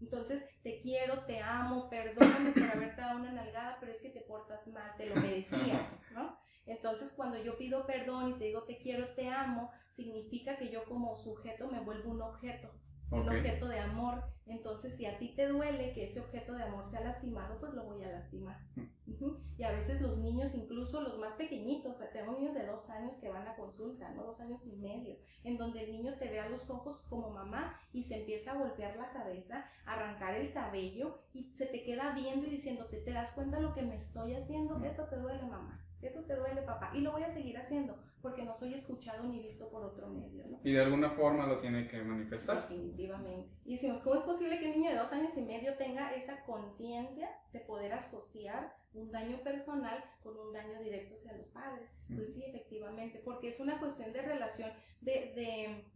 [0.00, 4.20] Entonces, te quiero, te amo, perdóname por haberte dado una nalgada, pero es que te
[4.20, 6.38] portas mal, te lo merecías, ¿no?
[6.66, 10.84] Entonces, cuando yo pido perdón y te digo te quiero, te amo, significa que yo
[10.84, 12.70] como sujeto me vuelvo un objeto,
[13.10, 14.24] un objeto de amor.
[14.46, 17.84] Entonces, si a ti te duele que ese objeto de amor sea lastimado, pues lo
[17.84, 18.58] voy a lastimar.
[18.76, 19.00] Mm.
[19.58, 22.88] Y a veces los niños, incluso los más pequeñitos, o sea, tengo niños de dos
[22.88, 24.24] años que van a consulta, ¿no?
[24.24, 27.78] Dos años y medio, en donde el niño te ve a los ojos como mamá
[27.92, 32.46] y se empieza a golpear la cabeza, arrancar el cabello y se te queda viendo
[32.46, 34.78] y diciéndote, ¿te das cuenta lo que me estoy haciendo?
[34.78, 34.84] Mm.
[34.84, 35.84] Eso te duele, mamá.
[36.00, 36.92] Eso te duele, papá.
[36.94, 40.46] Y lo voy a seguir haciendo porque no soy escuchado ni visto por otro medio.
[40.46, 40.60] ¿no?
[40.62, 42.68] Y de alguna forma lo tiene que manifestar.
[42.68, 43.50] Definitivamente.
[43.64, 46.42] Y decimos, ¿cómo es posible que un niño de dos años y medio tenga esa
[46.44, 51.90] conciencia de poder asociar un daño personal con un daño directo hacia los padres?
[52.14, 55.90] Pues sí, efectivamente, porque es una cuestión de relación, de, de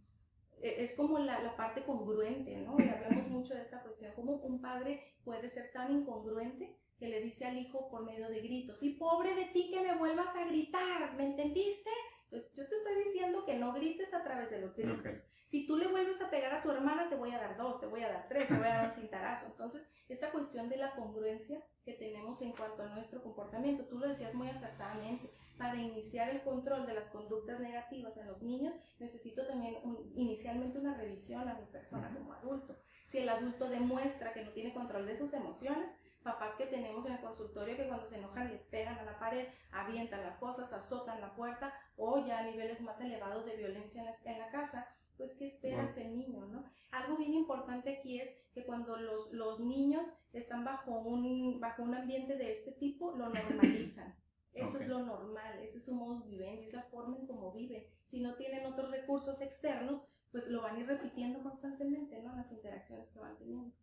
[0.61, 2.77] e, es como la, la, parte congruente, ¿no?
[2.79, 7.21] Y hablamos mucho de esta cuestión, cómo un padre puede ser tan incongruente que le
[7.21, 10.45] dice al hijo por medio de gritos, y pobre de ti que me vuelvas a
[10.45, 11.89] gritar, ¿me entendiste?
[12.31, 15.27] Entonces yo te estoy diciendo que no grites a través de los gritos.
[15.47, 17.85] Si tú le vuelves a pegar a tu hermana, te voy a dar dos, te
[17.85, 19.45] voy a dar tres, te voy a dar un cintarazo.
[19.45, 24.07] Entonces, esta cuestión de la congruencia que tenemos en cuanto a nuestro comportamiento, tú lo
[24.07, 29.47] decías muy acertadamente, para iniciar el control de las conductas negativas en los niños, necesito
[29.47, 29.77] también
[30.15, 32.75] inicialmente una revisión a mi persona como adulto.
[33.07, 35.89] Si el adulto demuestra que no tiene control de sus emociones,
[36.23, 39.47] papás que tenemos en el consultorio que cuando se enojan le pegan a la pared,
[39.71, 44.39] avientan las cosas, azotan la puerta o ya a niveles más elevados de violencia en
[44.39, 46.63] la, casa, pues ¿qué esperas del niño, no?
[46.91, 51.95] Algo bien importante aquí es que cuando los, los niños están bajo un, bajo un
[51.95, 54.15] ambiente de este tipo, lo normalizan.
[54.53, 57.83] Eso es lo normal, ese es su modus vivendi, es la forma en cómo viven.
[58.09, 62.33] Si no tienen otros recursos externos, pues lo van a ir repitiendo constantemente, ¿no?
[62.37, 63.75] Las interacciones que van teniendo.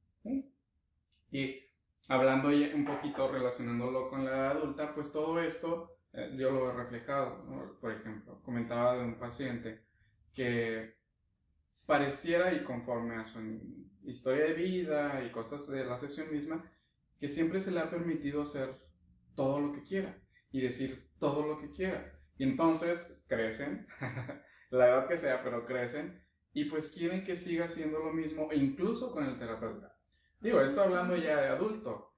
[1.30, 1.56] Y
[2.08, 6.74] hablando un poquito relacionándolo con la edad adulta, pues todo esto eh, yo lo he
[6.74, 7.78] reflejado.
[7.80, 9.80] Por ejemplo, comentaba de un paciente
[10.34, 10.94] que
[11.86, 13.38] pareciera y conforme a su
[14.04, 16.70] historia de vida y cosas de la sesión misma,
[17.18, 18.80] que siempre se le ha permitido hacer
[19.34, 20.18] todo lo que quiera
[20.50, 22.18] y decir todo lo que quiera.
[22.38, 23.86] Y entonces crecen,
[24.70, 26.22] la edad que sea, pero crecen
[26.54, 29.96] y pues quieren que siga haciendo lo mismo e incluso con el terapeuta.
[30.40, 32.11] Digo, esto hablando ya de adulto.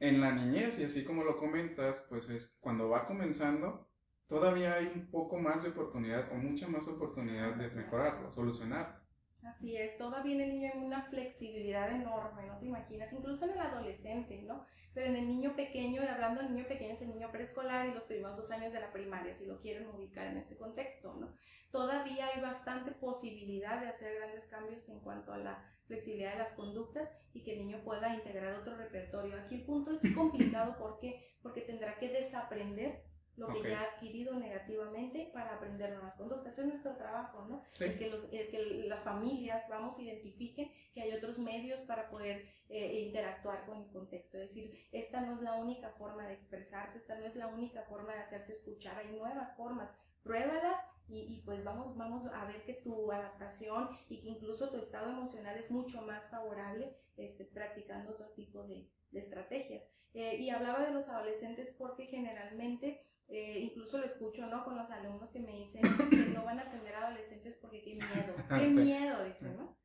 [0.00, 3.88] En la niñez, y así como lo comentas, pues es cuando va comenzando,
[4.26, 9.03] todavía hay un poco más de oportunidad o mucha más oportunidad de mejorarlo, solucionarlo.
[9.44, 13.60] Así es, todavía el niño en una flexibilidad enorme, no te imaginas, incluso en el
[13.60, 14.64] adolescente, ¿no?
[14.94, 17.92] Pero en el niño pequeño, y hablando del niño pequeño, es el niño preescolar y
[17.94, 21.34] los primeros dos años de la primaria, si lo quieren ubicar en este contexto, ¿no?
[21.70, 26.52] Todavía hay bastante posibilidad de hacer grandes cambios en cuanto a la flexibilidad de las
[26.52, 29.36] conductas y que el niño pueda integrar otro repertorio.
[29.36, 31.34] Aquí el punto es complicado, ¿por qué?
[31.42, 33.02] Porque tendrá que desaprender
[33.36, 36.58] lo que ya ha adquirido negativamente para aprender nuevas conductas.
[36.58, 37.62] es nuestro trabajo, ¿no?
[37.80, 43.00] El, que los, que las familias, vamos, identifiquen que hay otros medios para poder eh,
[43.06, 44.38] interactuar con el contexto.
[44.38, 47.82] Es decir, esta no es la única forma de expresarte, esta no es la única
[47.82, 49.90] forma de hacerte escuchar, hay nuevas formas.
[50.22, 54.78] Pruébalas y, y, pues vamos, vamos a ver que tu adaptación y que incluso tu
[54.78, 59.82] estado emocional es mucho más favorable este, practicando otro tipo de, de estrategias.
[60.14, 64.64] Eh, y hablaba de los adolescentes porque generalmente eh, incluso lo escucho, ¿no?
[64.64, 68.34] Con los alumnos que me dicen que no van a atender adolescentes porque qué miedo.
[68.48, 69.76] Qué miedo, dicen, ¿no?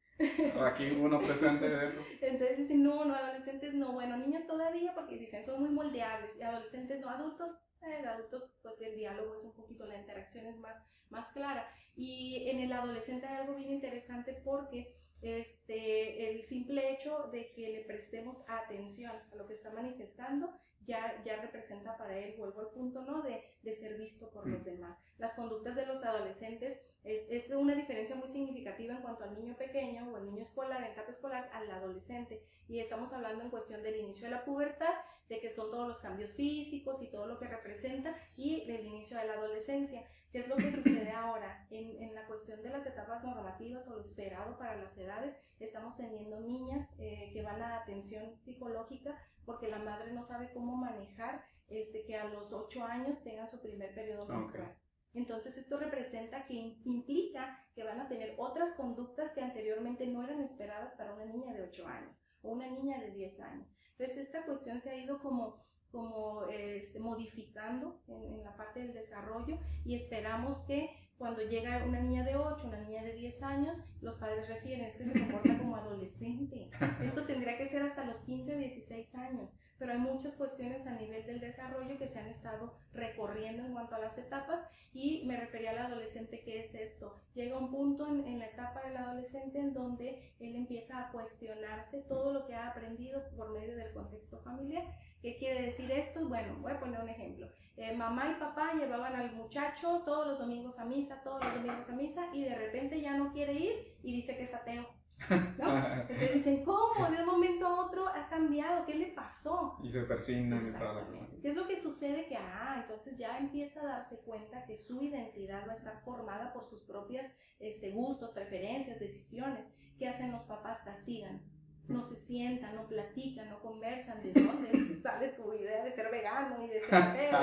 [0.65, 2.05] Aquí uno presente de esos.
[2.21, 3.93] Entonces dicen, no, no, adolescentes no.
[3.93, 6.35] Bueno, niños todavía porque dicen, son muy moldeables.
[6.37, 7.49] Y adolescentes no, adultos,
[7.81, 10.75] eh, adultos, pues el diálogo es un poquito, la interacción es más,
[11.09, 11.69] más clara.
[11.95, 17.69] Y en el adolescente hay algo bien interesante porque este, el simple hecho de que
[17.69, 20.49] le prestemos atención a lo que está manifestando
[20.89, 23.21] ya, ya representa para él, vuelvo al punto, ¿no?
[23.21, 24.65] De, de ser visto por los mm.
[24.65, 24.97] demás.
[25.19, 29.55] Las conductas de los adolescentes es, es, una diferencia muy significativa en cuanto al niño
[29.55, 32.43] pequeño o al niño escolar, en etapa escolar, al adolescente.
[32.67, 34.95] Y estamos hablando en cuestión del inicio de la pubertad,
[35.29, 39.17] de que son todos los cambios físicos y todo lo que representa, y del inicio
[39.17, 40.03] de la adolescencia.
[40.31, 41.67] ¿Qué es lo que sucede ahora?
[41.69, 45.95] En, en, la cuestión de las etapas normativas o lo esperado para las edades, estamos
[45.97, 49.15] teniendo niñas eh, que van a atención psicológica
[49.49, 53.59] porque la madre no sabe cómo manejar este, que a los 8 años tengan su
[53.59, 54.77] primer periodo menstrual.
[55.15, 60.41] Entonces esto representa que implica que van a tener otras conductas que anteriormente no eran
[60.41, 63.67] esperadas para una niña de 8 años o una niña de 10 años.
[63.97, 69.57] Entonces esta cuestión se ha ido como, como este, modificando en, la parte del desarrollo
[69.83, 74.15] y esperamos que cuando llega una niña de 8, una niña de 10 años, los
[74.15, 76.71] padres refieren, es que se comporta como adolescente.
[77.03, 80.91] Esto tendría que ser hasta los 15 o 16 años pero hay muchas cuestiones a
[80.91, 84.59] nivel del desarrollo que se han estado recorriendo en cuanto a las etapas
[84.93, 87.15] y me refería al adolescente, ¿qué es esto?
[87.33, 92.33] Llega un punto en, la etapa del adolescente en donde él empieza a cuestionarse todo
[92.33, 94.83] lo que ha aprendido por medio del contexto familiar.
[95.21, 96.27] ¿Qué quiere decir esto?
[96.27, 97.47] Bueno, voy a poner un ejemplo.
[97.77, 101.89] Eh, mamá y papá llevaban al muchacho todos los domingos a misa, todos los domingos
[101.89, 104.85] a misa y de repente ya no quiere ir y dice que es ateo
[105.29, 107.09] entonces dicen, ¿cómo?
[107.09, 109.77] De un momento a otro ha cambiado, ¿qué le pasó?
[109.83, 111.01] Y se persignan y todo.
[111.41, 112.27] ¿Qué es lo que sucede?
[112.27, 116.53] Que, ah, entonces ya empieza a darse cuenta que su identidad va a estar formada
[116.53, 119.65] por sus propias este, gustos, preferencias, decisiones.
[119.97, 120.79] ¿Qué hacen los papás?
[120.83, 121.41] Castigan.
[121.89, 126.63] No se sientan, no platican, no conversan de dónde sale tu idea de ser vegano
[126.63, 127.39] y de ser ateo,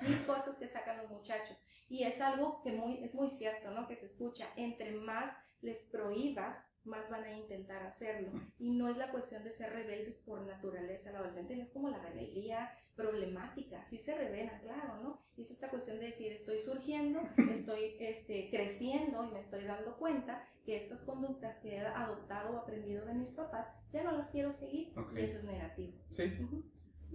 [0.02, 1.56] mil cosas que sacan los muchachos.
[1.88, 3.86] Y es algo que muy, es muy cierto, ¿no?
[3.86, 4.48] Que se escucha.
[4.56, 8.30] Entre más les prohíbas, más van a intentar hacerlo.
[8.58, 11.12] Y no es la cuestión de ser rebeldes por naturaleza.
[11.12, 15.22] La adolescente es como la rebeldía problemática, sí se revela, claro, ¿no?
[15.36, 19.96] Y es esta cuestión de decir, estoy surgiendo, estoy este, creciendo y me estoy dando
[19.96, 24.28] cuenta que estas conductas que he adoptado o aprendido de mis papás, ya no las
[24.28, 25.92] quiero seguir y eso es negativo.
[26.10, 26.24] Sí.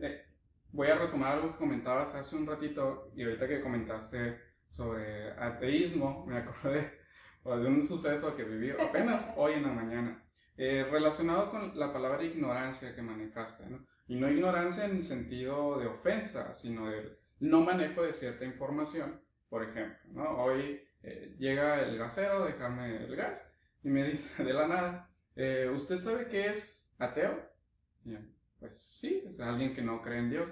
[0.01, 0.23] Eh,
[0.71, 4.37] voy a retomar algo que comentabas hace un ratito y ahorita que comentaste
[4.69, 6.96] sobre ateísmo, me acordé
[7.47, 10.23] o de un suceso que viví apenas hoy en la mañana,
[10.57, 13.85] eh, relacionado con la palabra ignorancia que manejaste, ¿no?
[14.07, 19.21] Y no ignorancia en el sentido de ofensa, sino de no manejo de cierta información.
[19.49, 20.43] Por ejemplo, ¿no?
[20.43, 23.49] Hoy eh, llega el gasero a dejarme el gas
[23.83, 27.49] y me dice de la nada, eh, ¿usted sabe qué es ateo?
[28.03, 28.15] Y
[28.59, 30.51] pues sí, es alguien que no cree en Dios.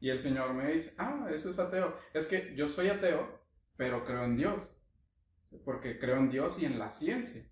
[0.00, 1.96] Y el Señor me dice, ah, eso es ateo.
[2.14, 3.40] Es que yo soy ateo,
[3.76, 4.74] pero creo en Dios
[5.64, 7.44] porque creo en Dios y en la ciencia.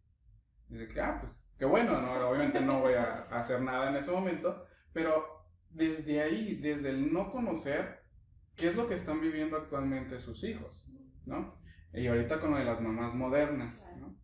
[0.69, 2.29] Y de que, ah, pues qué bueno, ¿no?
[2.29, 7.31] obviamente no voy a hacer nada en ese momento, pero desde ahí, desde el no
[7.31, 8.01] conocer
[8.57, 10.91] qué es lo que están viviendo actualmente sus hijos,
[11.27, 11.59] ¿no?
[11.93, 14.17] Y ahorita con lo de las mamás modernas, ¿no?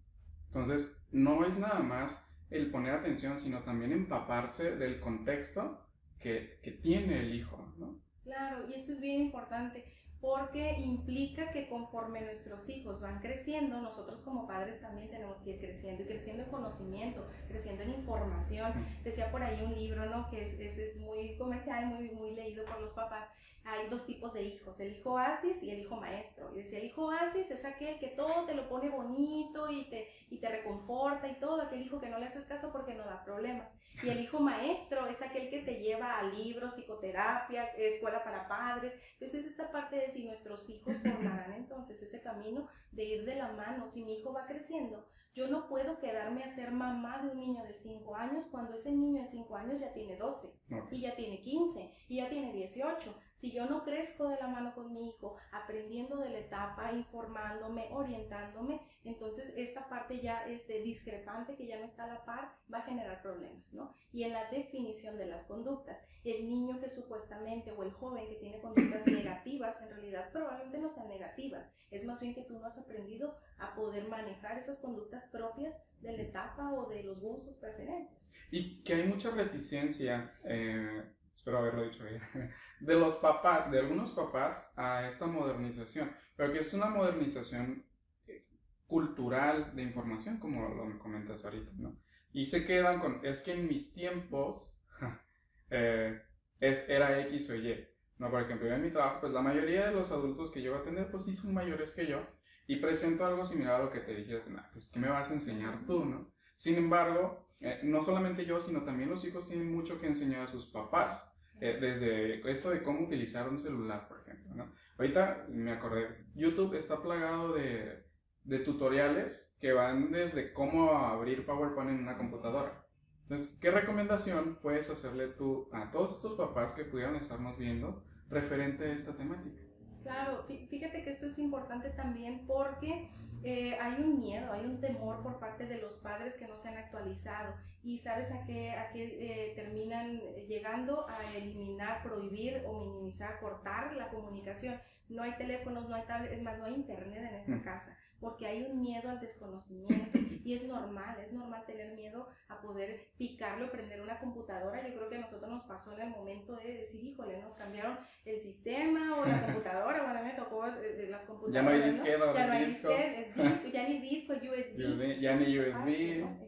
[0.49, 5.81] Entonces, no es nada más el poner atención, sino también empaparse del contexto
[6.19, 8.01] que, que tiene el hijo, ¿no?
[8.23, 9.85] Claro, y esto es bien importante
[10.21, 15.59] porque implica que conforme nuestros hijos van creciendo, nosotros como padres también tenemos que ir
[15.59, 18.73] creciendo y creciendo en conocimiento, creciendo en información.
[19.05, 20.29] Decía por ahí un libro, ¿no?
[20.31, 23.29] Que es, es, muy comercial, muy, muy leído por los papás.
[23.67, 26.53] Hay dos tipos de hijos, el hijo oasis y el hijo maestro.
[26.55, 30.09] Y decía, el hijo oasis es aquel que todo te lo pone bonito y te,
[30.31, 33.25] y te reconforta y todo, aquel hijo que no le haces caso porque no da
[33.25, 33.69] problemas.
[34.03, 38.93] Y el hijo maestro es aquel que te lleva a libros, psicoterapia, escuela para padres.
[39.15, 43.37] Entonces es esta parte de si nuestros hijos formarán entonces ese camino de ir de
[43.37, 43.91] la mano.
[43.91, 47.63] Si mi hijo va creciendo, yo no puedo quedarme a ser mamá de un niño
[47.65, 50.49] de 5 años cuando ese niño de 5 años ya tiene 12
[50.91, 53.15] y ya tiene 15 y ya tiene 18.
[53.41, 57.89] Si yo no crezco de la mano con mi hijo, aprendiendo de la etapa, informándome,
[57.93, 62.53] orientándome, entonces esta parte ya es de discrepante, que ya no está a la par,
[62.73, 63.95] va a generar problemas, ¿no?
[64.13, 68.37] Y en la definición de las conductas, el niño que supuestamente o el joven que
[68.37, 72.67] tiene conductas negativas, en realidad probablemente no sean negativas, es más bien que tú no
[72.67, 77.57] has aprendido a poder manejar esas conductas propias de la etapa o de los gustos
[77.59, 78.17] preferentes.
[78.51, 81.03] Y que hay mucha reticencia, eh,
[81.37, 82.23] espero haberlo dicho bien,
[82.81, 87.85] de los papás, de algunos papás, a esta modernización, pero que es una modernización
[88.27, 88.47] eh,
[88.87, 91.97] cultural de información, como lo comentas ahorita, ¿no?
[92.33, 94.83] Y se quedan con, es que en mis tiempos
[95.71, 96.21] eh,
[96.61, 97.87] es, era X o Y.
[98.19, 100.81] No, por ejemplo, en mi trabajo, pues la mayoría de los adultos que yo voy
[100.81, 102.27] a atender, pues sí son mayores que yo.
[102.67, 105.87] Y presento algo similar a lo que te dije, pues ¿qué me vas a enseñar
[105.87, 106.33] tú, no?
[106.57, 110.47] Sin embargo, eh, no solamente yo, sino también los hijos tienen mucho que enseñar a
[110.47, 111.33] sus papás.
[111.59, 114.55] Eh, desde esto de cómo utilizar un celular, por ejemplo.
[114.55, 114.73] ¿no?
[114.99, 118.05] Ahorita me acordé, YouTube está plagado de,
[118.45, 122.85] de, tutoriales que van desde cómo abrir PowerPoint en una computadora.
[123.23, 128.85] Entonces, ¿qué recomendación puedes hacerle tú a todos estos papás que pudieran estarnos viendo referente
[128.85, 129.59] a esta temática?
[130.03, 133.11] Claro, fíjate que esto es importante también porque
[133.43, 136.69] eh, hay un miedo, hay un temor por parte de los padres que no se
[136.69, 137.55] han actualizado
[137.87, 143.95] y sabes a qué, a qué eh, terminan llegando a eliminar, prohibir o minimizar, cortar
[143.95, 144.81] la comunicación.
[145.09, 147.63] No hay teléfonos, no hay tablets, es más, no hay internet en esta mm.
[147.63, 152.61] casa porque hay un miedo al desconocimiento y es normal, es normal tener miedo a
[152.61, 154.87] poder picarlo, prender una computadora.
[154.87, 157.99] Yo creo que a nosotros nos pasó en el momento de decir, híjole, nos cambiaron
[158.25, 161.55] el sistema o la computadora, bueno, me tocó de, las computadoras.
[161.55, 162.89] Ya no hay disquero, ya no hay disco.
[162.89, 165.21] disco, ya ni disco, USB.
[165.21, 166.46] Ya ni USB.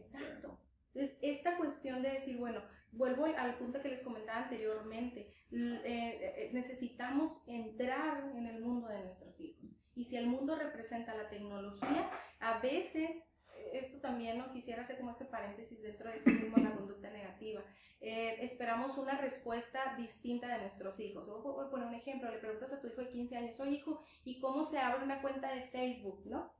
[0.99, 6.49] Entonces, esta cuestión de decir, bueno, vuelvo al punto que les comentaba anteriormente, eh, eh,
[6.51, 12.09] necesitamos entrar en el mundo de nuestros hijos y si el mundo representa la tecnología,
[12.41, 13.11] a veces,
[13.55, 17.09] eh, esto también no quisiera hacer como este paréntesis dentro de este mismo, la conducta
[17.09, 17.63] negativa,
[18.01, 21.27] eh, esperamos una respuesta distinta de nuestros hijos.
[21.27, 24.03] Voy a poner un ejemplo, le preguntas a tu hijo de 15 años, oye hijo,
[24.25, 26.25] ¿y cómo se abre una cuenta de Facebook?
[26.25, 26.53] ¿No?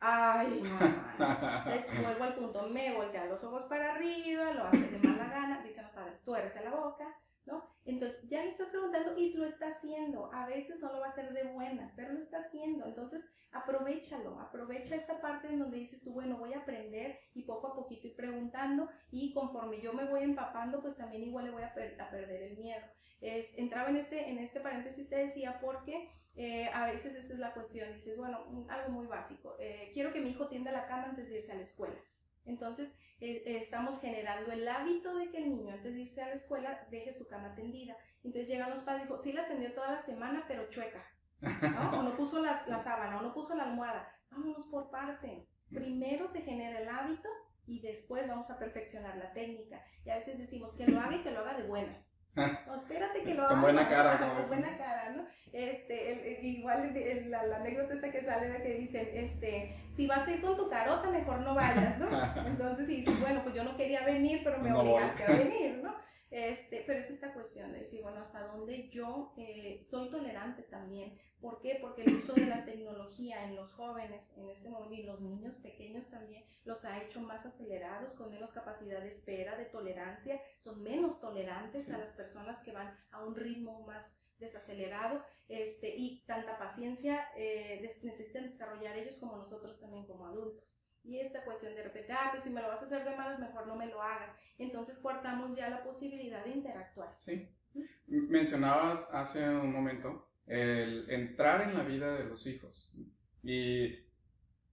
[0.00, 0.78] Ay, no,
[1.18, 5.62] Entonces, vuelvo al punto, me voltea los ojos para arriba, lo hace de mala gana,
[5.62, 7.06] dicen los padres, tuerce la boca,
[7.46, 7.64] ¿no?
[7.84, 10.30] Entonces ya le estás preguntando y lo está haciendo.
[10.32, 12.84] A veces no lo va a hacer de buenas, pero lo está haciendo.
[12.86, 17.68] Entonces aprovechalo, aprovecha esta parte en donde dices tú, bueno, voy a aprender y poco
[17.68, 21.62] a poquito ir preguntando y conforme yo me voy empapando, pues también igual le voy
[21.62, 22.82] a, perder el miedo.
[23.20, 27.38] Es, entraba en este, en este paréntesis, te decía, porque eh, a veces esta es
[27.38, 31.04] la cuestión, dices, bueno, algo muy básico, eh, quiero que mi hijo tienda la cama
[31.04, 31.96] antes de irse a la escuela.
[32.44, 36.34] Entonces, eh, estamos generando el hábito de que el niño antes de irse a la
[36.34, 37.96] escuela deje su cama tendida.
[38.22, 41.04] Entonces llegan los padres y dicen, sí la atendió toda la semana, pero chueca.
[41.40, 41.98] ¿No?
[41.98, 44.08] O no puso la, la sábana, o no puso la almohada.
[44.30, 45.46] Vámonos por parte.
[45.70, 47.28] Primero se genera el hábito
[47.66, 49.82] y después vamos a perfeccionar la técnica.
[50.04, 52.06] Y a veces decimos que lo haga y que lo haga de buenas.
[52.66, 53.48] No, espérate que lo haga.
[53.54, 54.18] Con buena cara.
[54.18, 55.26] Con buena cara, ¿no?
[55.52, 56.92] Este, igual
[57.30, 60.68] la, anécdota esta que sale de que dicen, este, si vas a ir con tu
[60.68, 62.08] carota, mejor no vayas, ¿no?
[62.46, 65.94] Entonces, si dices, bueno, pues yo no quería venir, pero me obligaste a venir, ¿no?
[66.30, 71.16] Este, pero es esta cuestión de decir, bueno, hasta dónde yo eh, soy tolerante también.
[71.40, 71.78] ¿Por qué?
[71.80, 75.54] Porque el uso de la tecnología en los jóvenes en este momento y los niños
[75.56, 80.82] pequeños también los ha hecho más acelerados, con menos capacidad de espera, de tolerancia, son
[80.82, 86.58] menos tolerantes a las personas que van a un ritmo más desacelerado este, y tanta
[86.58, 90.75] paciencia eh, necesitan desarrollar ellos como nosotros también como adultos.
[91.06, 93.38] Y esta cuestión de repente, ah, pues si me lo vas a hacer de malas,
[93.38, 94.30] mejor no me lo hagas.
[94.58, 97.14] Entonces cortamos ya la posibilidad de interactuar.
[97.18, 97.48] Sí.
[98.06, 102.92] Mencionabas hace un momento el entrar en la vida de los hijos.
[103.42, 104.06] Y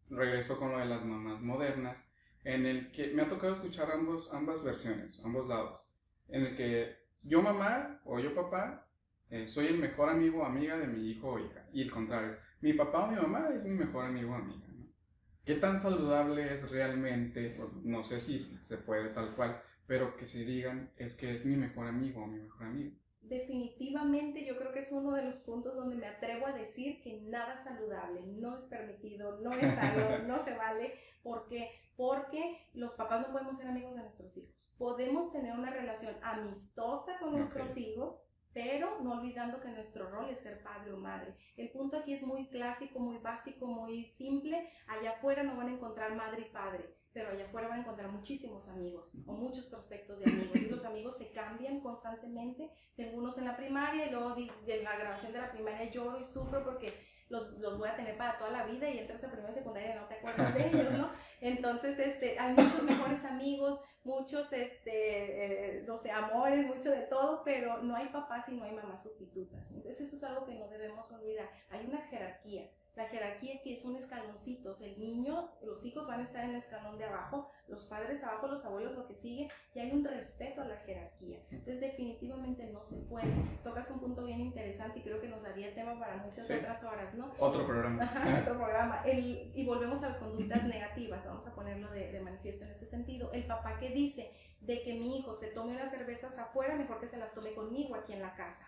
[0.09, 2.03] regreso con lo de las mamás modernas,
[2.43, 5.81] en el que me ha tocado escuchar ambos, ambas versiones, ambos lados.
[6.29, 8.87] En el que yo mamá o yo papá
[9.29, 11.65] eh, soy el mejor amigo o amiga de mi hijo o hija.
[11.73, 14.67] Y el contrario, mi papá o mi mamá es mi mejor amigo o amiga.
[15.45, 17.57] ¿Qué tan saludable es realmente?
[17.83, 21.57] No sé si se puede tal cual, pero que se digan es que es mi
[21.57, 22.95] mejor amigo o mi mejor amigo.
[23.21, 27.21] Definitivamente yo creo que es uno de los puntos donde me atrevo a decir que
[27.21, 30.93] nada saludable, no es permitido, no es sano, no se vale.
[31.23, 31.69] ¿Por qué?
[31.97, 34.73] Porque los papás no podemos ser amigos de nuestros hijos.
[34.77, 38.15] Podemos tener una relación amistosa con nuestros hijos,
[38.53, 41.33] pero no olvidando que nuestro rol es ser padre o madre.
[41.57, 44.69] El punto aquí es muy clásico, muy básico, muy simple.
[44.87, 48.11] Allá afuera no van a encontrar madre y padre, pero allá afuera van a encontrar
[48.11, 50.55] muchísimos amigos o muchos prospectos de amigos.
[50.55, 52.69] Y los amigos se cambian constantemente.
[52.95, 56.25] Tengo unos en la primaria y luego de la grabación de la primaria lloro y
[56.25, 56.93] sufro porque
[57.29, 59.95] los, los, voy a tener para toda la vida y entras a primera y secundaria
[59.95, 61.11] y no te acuerdas de ellos, ¿no?
[61.41, 67.95] Entonces, este, hay muchos mejores amigos, muchos, este, eh, amores, mucho de todo, pero no
[67.95, 69.65] hay papás y no hay mamás sustitutas.
[69.71, 71.49] Entonces, eso es algo que no debemos olvidar.
[71.69, 72.69] Hay una jerarquía.
[72.95, 74.79] La jerarquía que son escaloncitos.
[74.81, 78.47] El niño, los hijos van a estar en el escalón de abajo, los padres abajo,
[78.47, 81.39] los abuelos lo que sigue, y hay un respeto a la jerarquía.
[81.49, 83.33] Entonces definitivamente no se puede.
[83.63, 87.13] Tocas un punto bien interesante y creo que nos daría tema para muchas otras horas,
[87.15, 87.31] ¿no?
[87.39, 88.39] Otro programa.
[88.41, 89.03] otro programa.
[89.07, 93.31] y volvemos a las conductas negativas, vamos a ponerlo de, de manifiesto en este sentido.
[93.33, 94.31] El papá que dice
[94.65, 97.95] de que mi hijo se tome unas cervezas afuera, mejor que se las tome conmigo
[97.95, 98.67] aquí en la casa,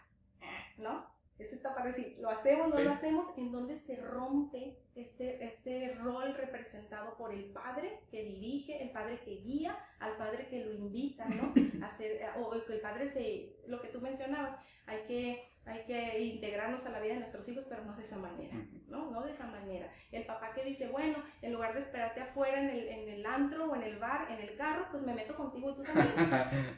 [0.77, 1.14] ¿no?
[1.37, 5.93] Esto está para decir, lo hacemos, no lo hacemos, en donde se rompe este, este
[5.95, 10.73] rol representado por el padre que dirige, el padre que guía, al padre que lo
[10.73, 11.53] invita, ¿no?
[11.85, 14.57] A hacer, o que el padre se, lo que tú mencionabas,
[14.87, 18.17] hay que hay que integrarnos a la vida de nuestros hijos, pero no de esa
[18.17, 18.53] manera,
[18.87, 19.09] ¿no?
[19.09, 19.91] No de esa manera.
[20.11, 23.71] El papá que dice, bueno, en lugar de esperarte afuera en el, en el antro
[23.71, 26.29] o en el bar, en el carro, pues me meto contigo y tus amigos,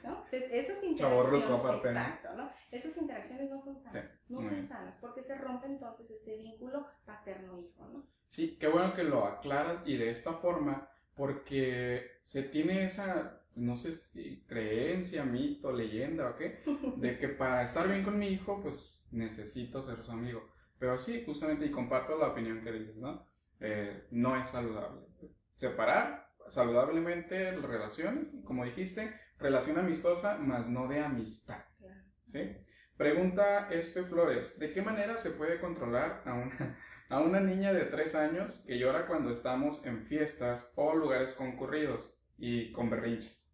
[0.03, 0.23] ¿no?
[0.31, 2.49] Entonces, esas interacciones, exacto, ¿no?
[2.71, 7.87] Esas interacciones no son sanas, no son sanas, porque se rompe entonces este vínculo paterno-hijo,
[7.87, 8.07] ¿no?
[8.27, 13.75] Sí, qué bueno que lo aclaras y de esta forma, porque se tiene esa, no
[13.75, 16.61] sé si creencia, mito, leyenda o qué,
[16.97, 20.47] de que para estar bien con mi hijo, pues necesito ser su amigo.
[20.79, 23.25] Pero sí, justamente, y comparto la opinión que dices, ¿no?
[23.59, 25.01] Eh, no es saludable.
[25.55, 31.63] Separar saludablemente las relaciones, como dijiste, relación amistosa, más no de amistad.
[32.25, 32.57] ¿Sí?
[32.95, 36.77] Pregunta Espe Flores, ¿de qué manera se puede controlar a una,
[37.09, 42.19] a una niña de 3 años que llora cuando estamos en fiestas o lugares concurridos
[42.37, 43.46] y con berrinches?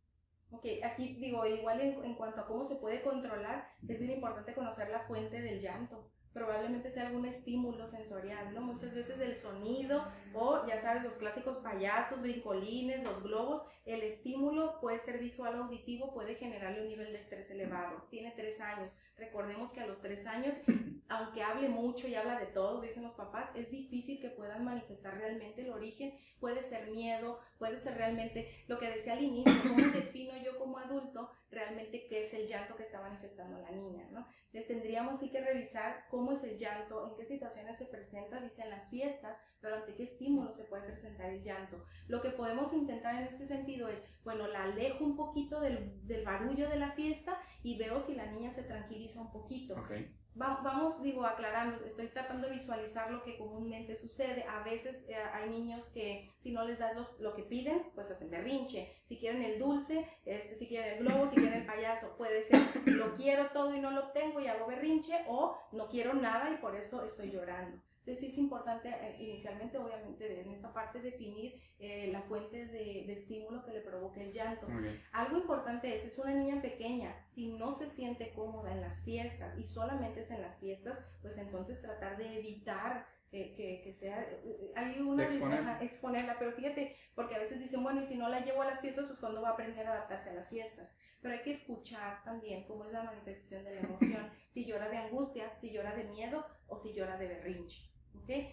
[0.53, 4.89] Ok, aquí digo, igual en, cuanto a cómo se puede controlar, es bien importante conocer
[4.89, 8.61] la fuente del llanto probablemente sea algún estímulo sensorial, ¿no?
[8.61, 14.79] Muchas veces el sonido o ya sabes los clásicos payasos, brincolines, los globos, el estímulo
[14.79, 18.07] puede ser visual o auditivo, puede generarle un nivel de estrés elevado.
[18.09, 18.97] Tiene tres años.
[19.17, 20.55] Recordemos que a los tres años,
[21.09, 25.17] aunque hable mucho y habla de todo, dicen los papás, es difícil que puedan manifestar
[25.17, 26.17] realmente el origen.
[26.39, 30.77] Puede ser miedo, puede ser realmente lo que decía al inicio, cómo defino yo como
[30.77, 34.27] adulto realmente qué es el llanto que está manifestando la niña, ¿no?
[34.45, 38.63] Entonces tendríamos sí que revisar cómo es el llanto, en qué situaciones se presenta, dice
[38.63, 41.83] en las fiestas, pero ante qué estímulo se puede presentar el llanto.
[42.07, 46.23] Lo que podemos intentar en este sentido es, bueno, la alejo un poquito del, del
[46.23, 49.73] barullo de la fiesta y veo si la niña se tranquiliza un poquito.
[49.73, 54.43] Okay vamos, digo, aclarando, estoy tratando de visualizar lo que comúnmente sucede.
[54.43, 58.29] A veces eh, hay niños que si no les das lo que piden, pues hacen
[58.29, 58.95] berrinche.
[59.07, 62.61] Si quieren el dulce, este, si quieren el globo, si quieren el payaso, puede ser
[62.85, 66.57] lo quiero todo y no lo tengo y hago berrinche o no quiero nada y
[66.57, 67.77] por eso estoy llorando.
[68.05, 73.09] Entonces sí es importante eh, inicialmente, obviamente, en esta parte definir eh, la fuente de,
[73.13, 74.67] estímulo que le provoque el llanto.
[75.13, 79.57] Algo importante es, es una niña pequeña, si no se siente cómoda en las fiestas
[79.57, 84.71] y solamente es en las fiestas, pues entonces tratar de evitar que, que, sea, eh,
[84.75, 85.81] hay una exponerla.
[85.81, 88.81] exponerla, pero fíjate, porque a veces dicen, bueno, y si no la llevo a las
[88.81, 90.91] fiestas, pues cuando va a aprender a adaptarse a las fiestas.
[91.21, 94.97] Pero hay que escuchar también cómo es la manifestación de la emoción, si llora de
[94.97, 97.92] angustia, si llora de miedo o si llora de berrinche.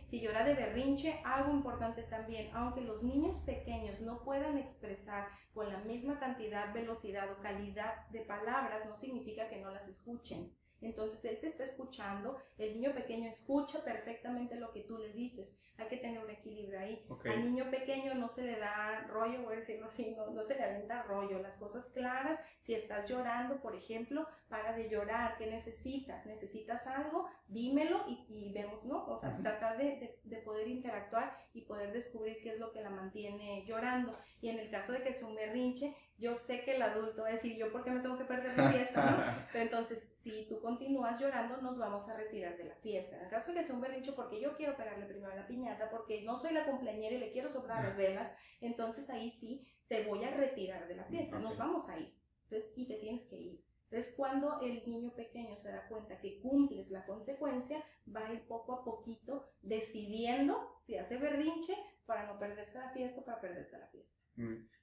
[0.06, 5.68] Si llora de berrinche, algo importante también, aunque los niños pequeños no puedan expresar con
[5.70, 10.52] la misma cantidad, velocidad o calidad de palabras, no significa que no las escuchen.
[10.80, 15.54] Entonces él te está escuchando, el niño pequeño escucha perfectamente lo que tú le dices.
[15.76, 17.06] Hay que tener un equilibrio ahí.
[17.24, 20.54] Al niño pequeño no se le da rollo, voy a decirlo así, no, no se
[20.54, 21.38] le avienta rollo.
[21.38, 25.38] Las cosas claras, si estás llorando, por ejemplo, para de llorar.
[25.38, 26.26] ¿Qué necesitas?
[26.26, 27.28] ¿Necesitas algo?
[27.48, 28.69] Dímelo y, vemos,
[29.06, 29.14] ¿no?
[29.14, 32.90] O sea, tratar de, de, poder interactuar y poder descubrir qué es lo que la
[32.90, 34.18] mantiene llorando.
[34.40, 37.28] Y en el caso de que es un berrinche, yo sé que el adulto va
[37.28, 39.10] a decir, ¿yo por qué me tengo que perder la fiesta?
[39.10, 39.46] ¿no?
[39.52, 43.16] Pero entonces, si tú continúas llorando, nos vamos a retirar de la fiesta.
[43.16, 45.46] En el caso de que sea un berrinche porque yo quiero pegarle primero a la
[45.46, 49.66] piñata, porque no soy la cumpleañera y le quiero soplar las velas, entonces ahí sí
[49.88, 52.14] te voy a retirar de la fiesta, nos vamos a ir.
[52.44, 53.69] Entonces, y te tienes que ir.
[53.90, 57.84] Entonces, cuando el niño pequeño se da cuenta que cumples la consecuencia,
[58.14, 61.74] va a ir poco a poquito decidiendo si hace berrinche
[62.06, 64.14] para no perderse la fiesta o para perderse la fiesta.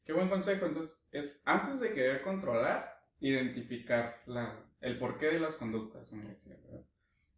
[0.04, 0.66] Qué buen consejo.
[0.66, 6.12] Entonces, es antes de querer controlar, identificar la, el porqué de las conductas.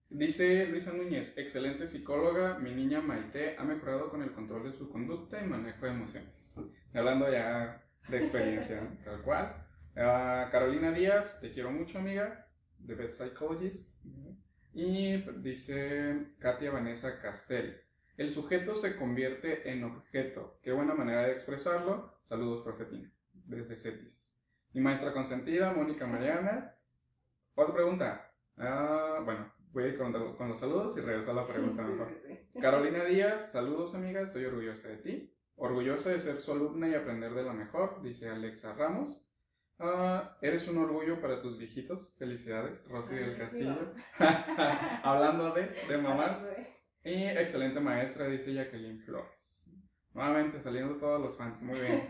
[0.09, 4.89] Dice Luisa Núñez, excelente psicóloga, mi niña Maite ha mejorado con el control de su
[4.89, 6.55] conducta y manejo de emociones.
[6.95, 9.68] Hablando ya de experiencia, tal cual.
[10.00, 12.47] Uh, Carolina Díaz, te quiero mucho amiga,
[12.88, 14.02] The Best Psychologist.
[14.74, 17.82] Y dice Katia Vanessa Castel,
[18.16, 20.58] el sujeto se convierte en objeto.
[20.64, 22.18] Qué buena manera de expresarlo.
[22.24, 23.12] Saludos, profetina.
[23.34, 24.34] Desde CETIS.
[24.72, 26.78] Mi maestra consentida, Mónica Mariana.
[27.56, 28.32] Otra pregunta.
[28.56, 32.18] Ah, bueno, voy a ir con, los saludos y regreso a la pregunta mejor.
[32.62, 35.34] Carolina Díaz, saludos amiga, estoy orgullosa de ti.
[35.58, 39.28] Orgullosa de ser su alumna y aprender de la mejor, dice Alexa Ramos.
[39.80, 42.15] Ah, eres un orgullo para tus viejitos.
[42.19, 43.93] Felicidades, Rosy del Castillo.
[45.03, 46.45] Hablando de, de mamás.
[47.03, 49.65] Y excelente maestra, dice Jacqueline Flores.
[50.13, 52.03] Nuevamente saliendo todos los fans, muy bien.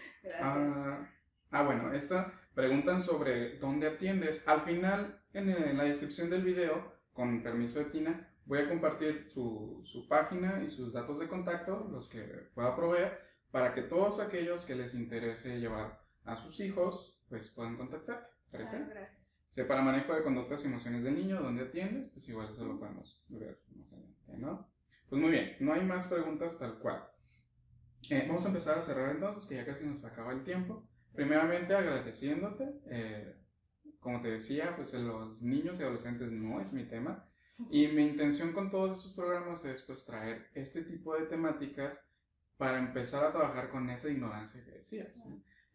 [0.40, 1.08] ah,
[1.50, 4.46] ah, bueno, esta preguntan sobre dónde atiendes.
[4.46, 9.82] Al final, en, la descripción del video, con permiso de Tina, voy a compartir su,
[9.84, 12.22] su, página y sus datos de contacto, los que
[12.54, 13.20] pueda proveer,
[13.50, 18.30] para que todos aquellos que les interese llevar a sus hijos, pues puedan contactarte.
[18.50, 18.78] ¿Parece?
[18.78, 19.26] gracias
[19.64, 22.08] para manejo de conductas y emociones del niño, ¿dónde atiendes?
[22.10, 24.68] Pues igual eso lo podemos ver más adelante, ¿no?
[25.08, 27.04] Pues muy bien, no hay más preguntas tal cual.
[28.10, 30.86] Eh, vamos a empezar a cerrar entonces, que ya casi nos acaba el tiempo.
[31.14, 33.34] Primeramente agradeciéndote, eh,
[34.00, 37.24] como te decía, pues los niños y adolescentes no es mi tema,
[37.70, 41.98] Y mi intención con todos estos programas es pues traer este tipo de temáticas
[42.58, 45.16] para empezar a trabajar con esa ignorancia que decías.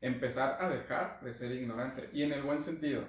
[0.02, 3.06] Empezar a dejar de ser ignorante y en el buen sentido,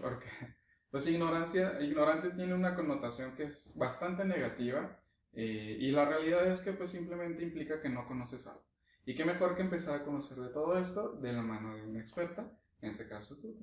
[0.00, 0.26] porque
[0.90, 5.00] pues ignorancia, ignorante tiene una connotación que es bastante negativa
[5.32, 8.62] eh, y la realidad es que pues simplemente implica que no conoces algo.
[9.06, 12.00] Y qué mejor que empezar a conocer de todo esto de la mano de una
[12.00, 13.56] experta, en este caso tú.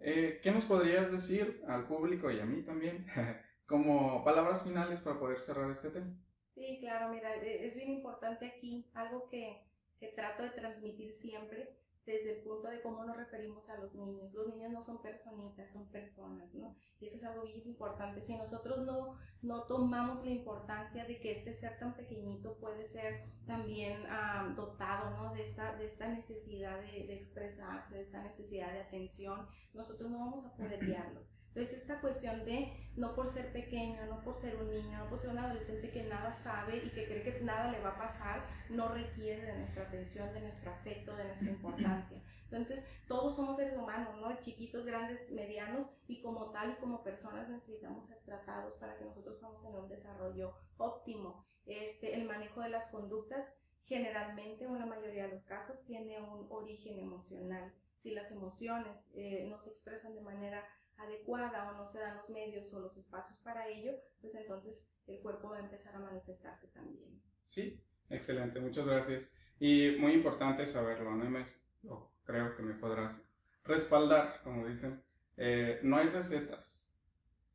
[0.00, 3.06] Eh, ¿Qué nos podrías decir al público y a mí también
[3.66, 6.14] como palabras finales para poder cerrar este tema?
[6.54, 9.62] Sí, claro, mira, e, es bien importante aquí algo que,
[9.98, 14.32] que trato de transmitir siempre desde el punto de cómo nos referimos a los niños.
[14.32, 16.76] Los niños no son personitas, son personas, ¿no?
[17.00, 18.20] Y eso es algo bien importante.
[18.22, 23.24] Si nosotros no, no tomamos la importancia de que este ser tan pequeñito puede ser
[23.46, 25.32] también ah, dotado, ¿no?
[25.32, 30.18] De esta, de esta necesidad de, de, expresarse, de esta necesidad de atención, nosotros no
[30.18, 31.41] vamos a poder guiarlos.
[31.54, 35.18] Entonces esta cuestión de no por ser pequeño, no por ser un niño, no por
[35.18, 38.46] ser un adolescente que nada sabe y que cree que nada le va a pasar,
[38.70, 42.22] no requiere de nuestra atención, de nuestro afecto, de nuestra importancia.
[42.44, 44.40] Entonces todos somos seres humanos, ¿no?
[44.40, 49.38] Chiquitos, grandes, medianos y como tal y como personas necesitamos ser tratados para que nosotros
[49.38, 51.46] podamos tener un desarrollo óptimo.
[51.66, 53.46] Este, el manejo de las conductas
[53.84, 57.72] generalmente, en la mayoría de los casos, tiene un origen emocional.
[57.98, 60.64] Si las emociones eh, no se expresan de manera
[61.02, 65.20] adecuada o no se dan los medios o los espacios para ello, pues entonces el
[65.20, 67.20] cuerpo va a empezar a manifestarse también.
[67.44, 67.80] Sí,
[68.10, 69.30] excelente, muchas gracias.
[69.58, 71.44] Y muy importante saberlo, ¿no?
[71.82, 73.22] Yo creo que me podrás
[73.64, 75.02] respaldar, como dicen.
[75.36, 76.86] Eh, no hay recetas,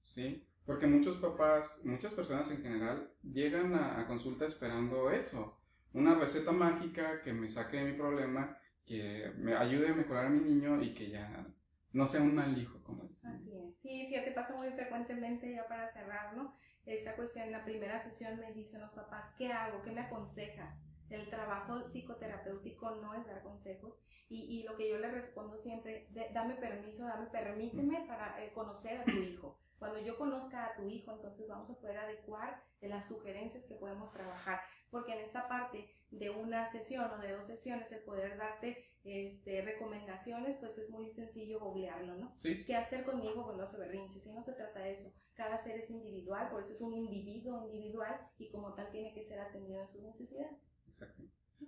[0.04, 0.46] ¿sí?
[0.66, 5.58] Porque muchos papás, muchas personas en general, llegan a, a consulta esperando eso,
[5.94, 10.30] una receta mágica que me saque de mi problema, que me ayude a mejorar a
[10.30, 11.46] mi niño y que ya
[11.94, 13.32] no sea un mal hijo, como dicen.
[13.32, 13.76] Así es.
[13.82, 16.54] Sí, fíjate, pasa muy frecuentemente ya para cerrar, ¿no?
[16.86, 19.82] Esta cuestión, en la primera sesión me dicen los papás, ¿qué hago?
[19.82, 20.78] ¿Qué me aconsejas?
[21.10, 23.94] El trabajo psicoterapéutico no es dar consejos
[24.30, 29.00] y, y lo que yo le respondo siempre, dame permiso, dame, permíteme para eh, conocer
[29.00, 29.58] a tu hijo.
[29.80, 33.76] Cuando yo conozca a tu hijo, entonces vamos a poder adecuar de las sugerencias que
[33.76, 34.60] podemos trabajar,
[34.92, 39.62] porque en esta parte de una sesión o de dos sesiones, el poder darte este,
[39.62, 42.34] recomendaciones, pues es muy sencillo googlearlo, ¿no?
[42.38, 42.64] Sí.
[42.66, 44.20] ¿Qué hacer conmigo cuando hace berrinche?
[44.20, 45.14] Si no se trata de eso.
[45.36, 49.24] Cada ser es individual, por eso es un individuo individual y como tal tiene que
[49.24, 50.58] ser atendido en sus necesidades.
[50.88, 51.24] Exacto.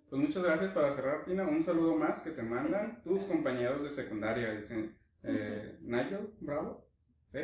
[0.10, 1.48] Pues muchas gracias para cerrar, Tina.
[1.48, 6.88] Un saludo más que te mandan tus compañeros de secundaria, dicen eh, Nigel, bravo.
[7.32, 7.40] ¿Sí?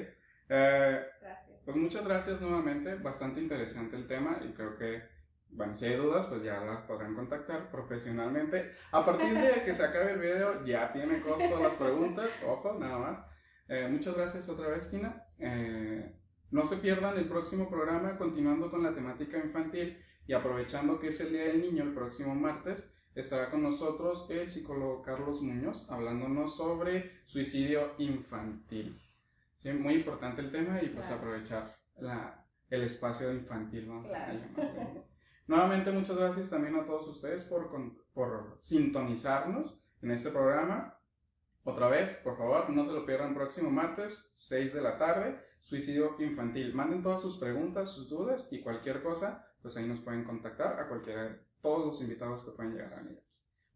[0.50, 1.62] Eh, gracias.
[1.64, 5.15] Pues muchas gracias nuevamente, bastante interesante el tema y creo que
[5.56, 8.74] bueno, si hay dudas, pues ya las podrán contactar profesionalmente.
[8.92, 12.98] A partir de que se acabe el video, ya tiene costo las preguntas, ojo, nada
[12.98, 13.20] más.
[13.68, 15.24] Eh, muchas gracias otra vez, Tina.
[15.40, 16.14] Eh,
[16.52, 19.98] no se pierdan el próximo programa, continuando con la temática infantil
[20.28, 24.50] y aprovechando que es el Día del Niño el próximo martes, estará con nosotros el
[24.50, 29.00] psicólogo Carlos Muñoz hablándonos sobre suicidio infantil.
[29.58, 35.06] Sí, muy importante el tema y pues aprovechar la, el espacio infantil, vamos a llamarlo.
[35.48, 37.70] Nuevamente, muchas gracias también a todos ustedes por,
[38.14, 40.98] por sintonizarnos en este programa.
[41.64, 46.16] Otra vez, por favor, no se lo pierdan próximo martes, 6 de la tarde, suicidio
[46.20, 46.74] infantil.
[46.74, 50.88] Manden todas sus preguntas, sus dudas y cualquier cosa, pues ahí nos pueden contactar a
[50.88, 53.20] cualquiera todos los invitados que pueden llegar a venir.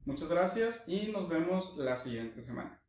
[0.06, 2.80] Muchas gracias y nos vemos la siguiente semana.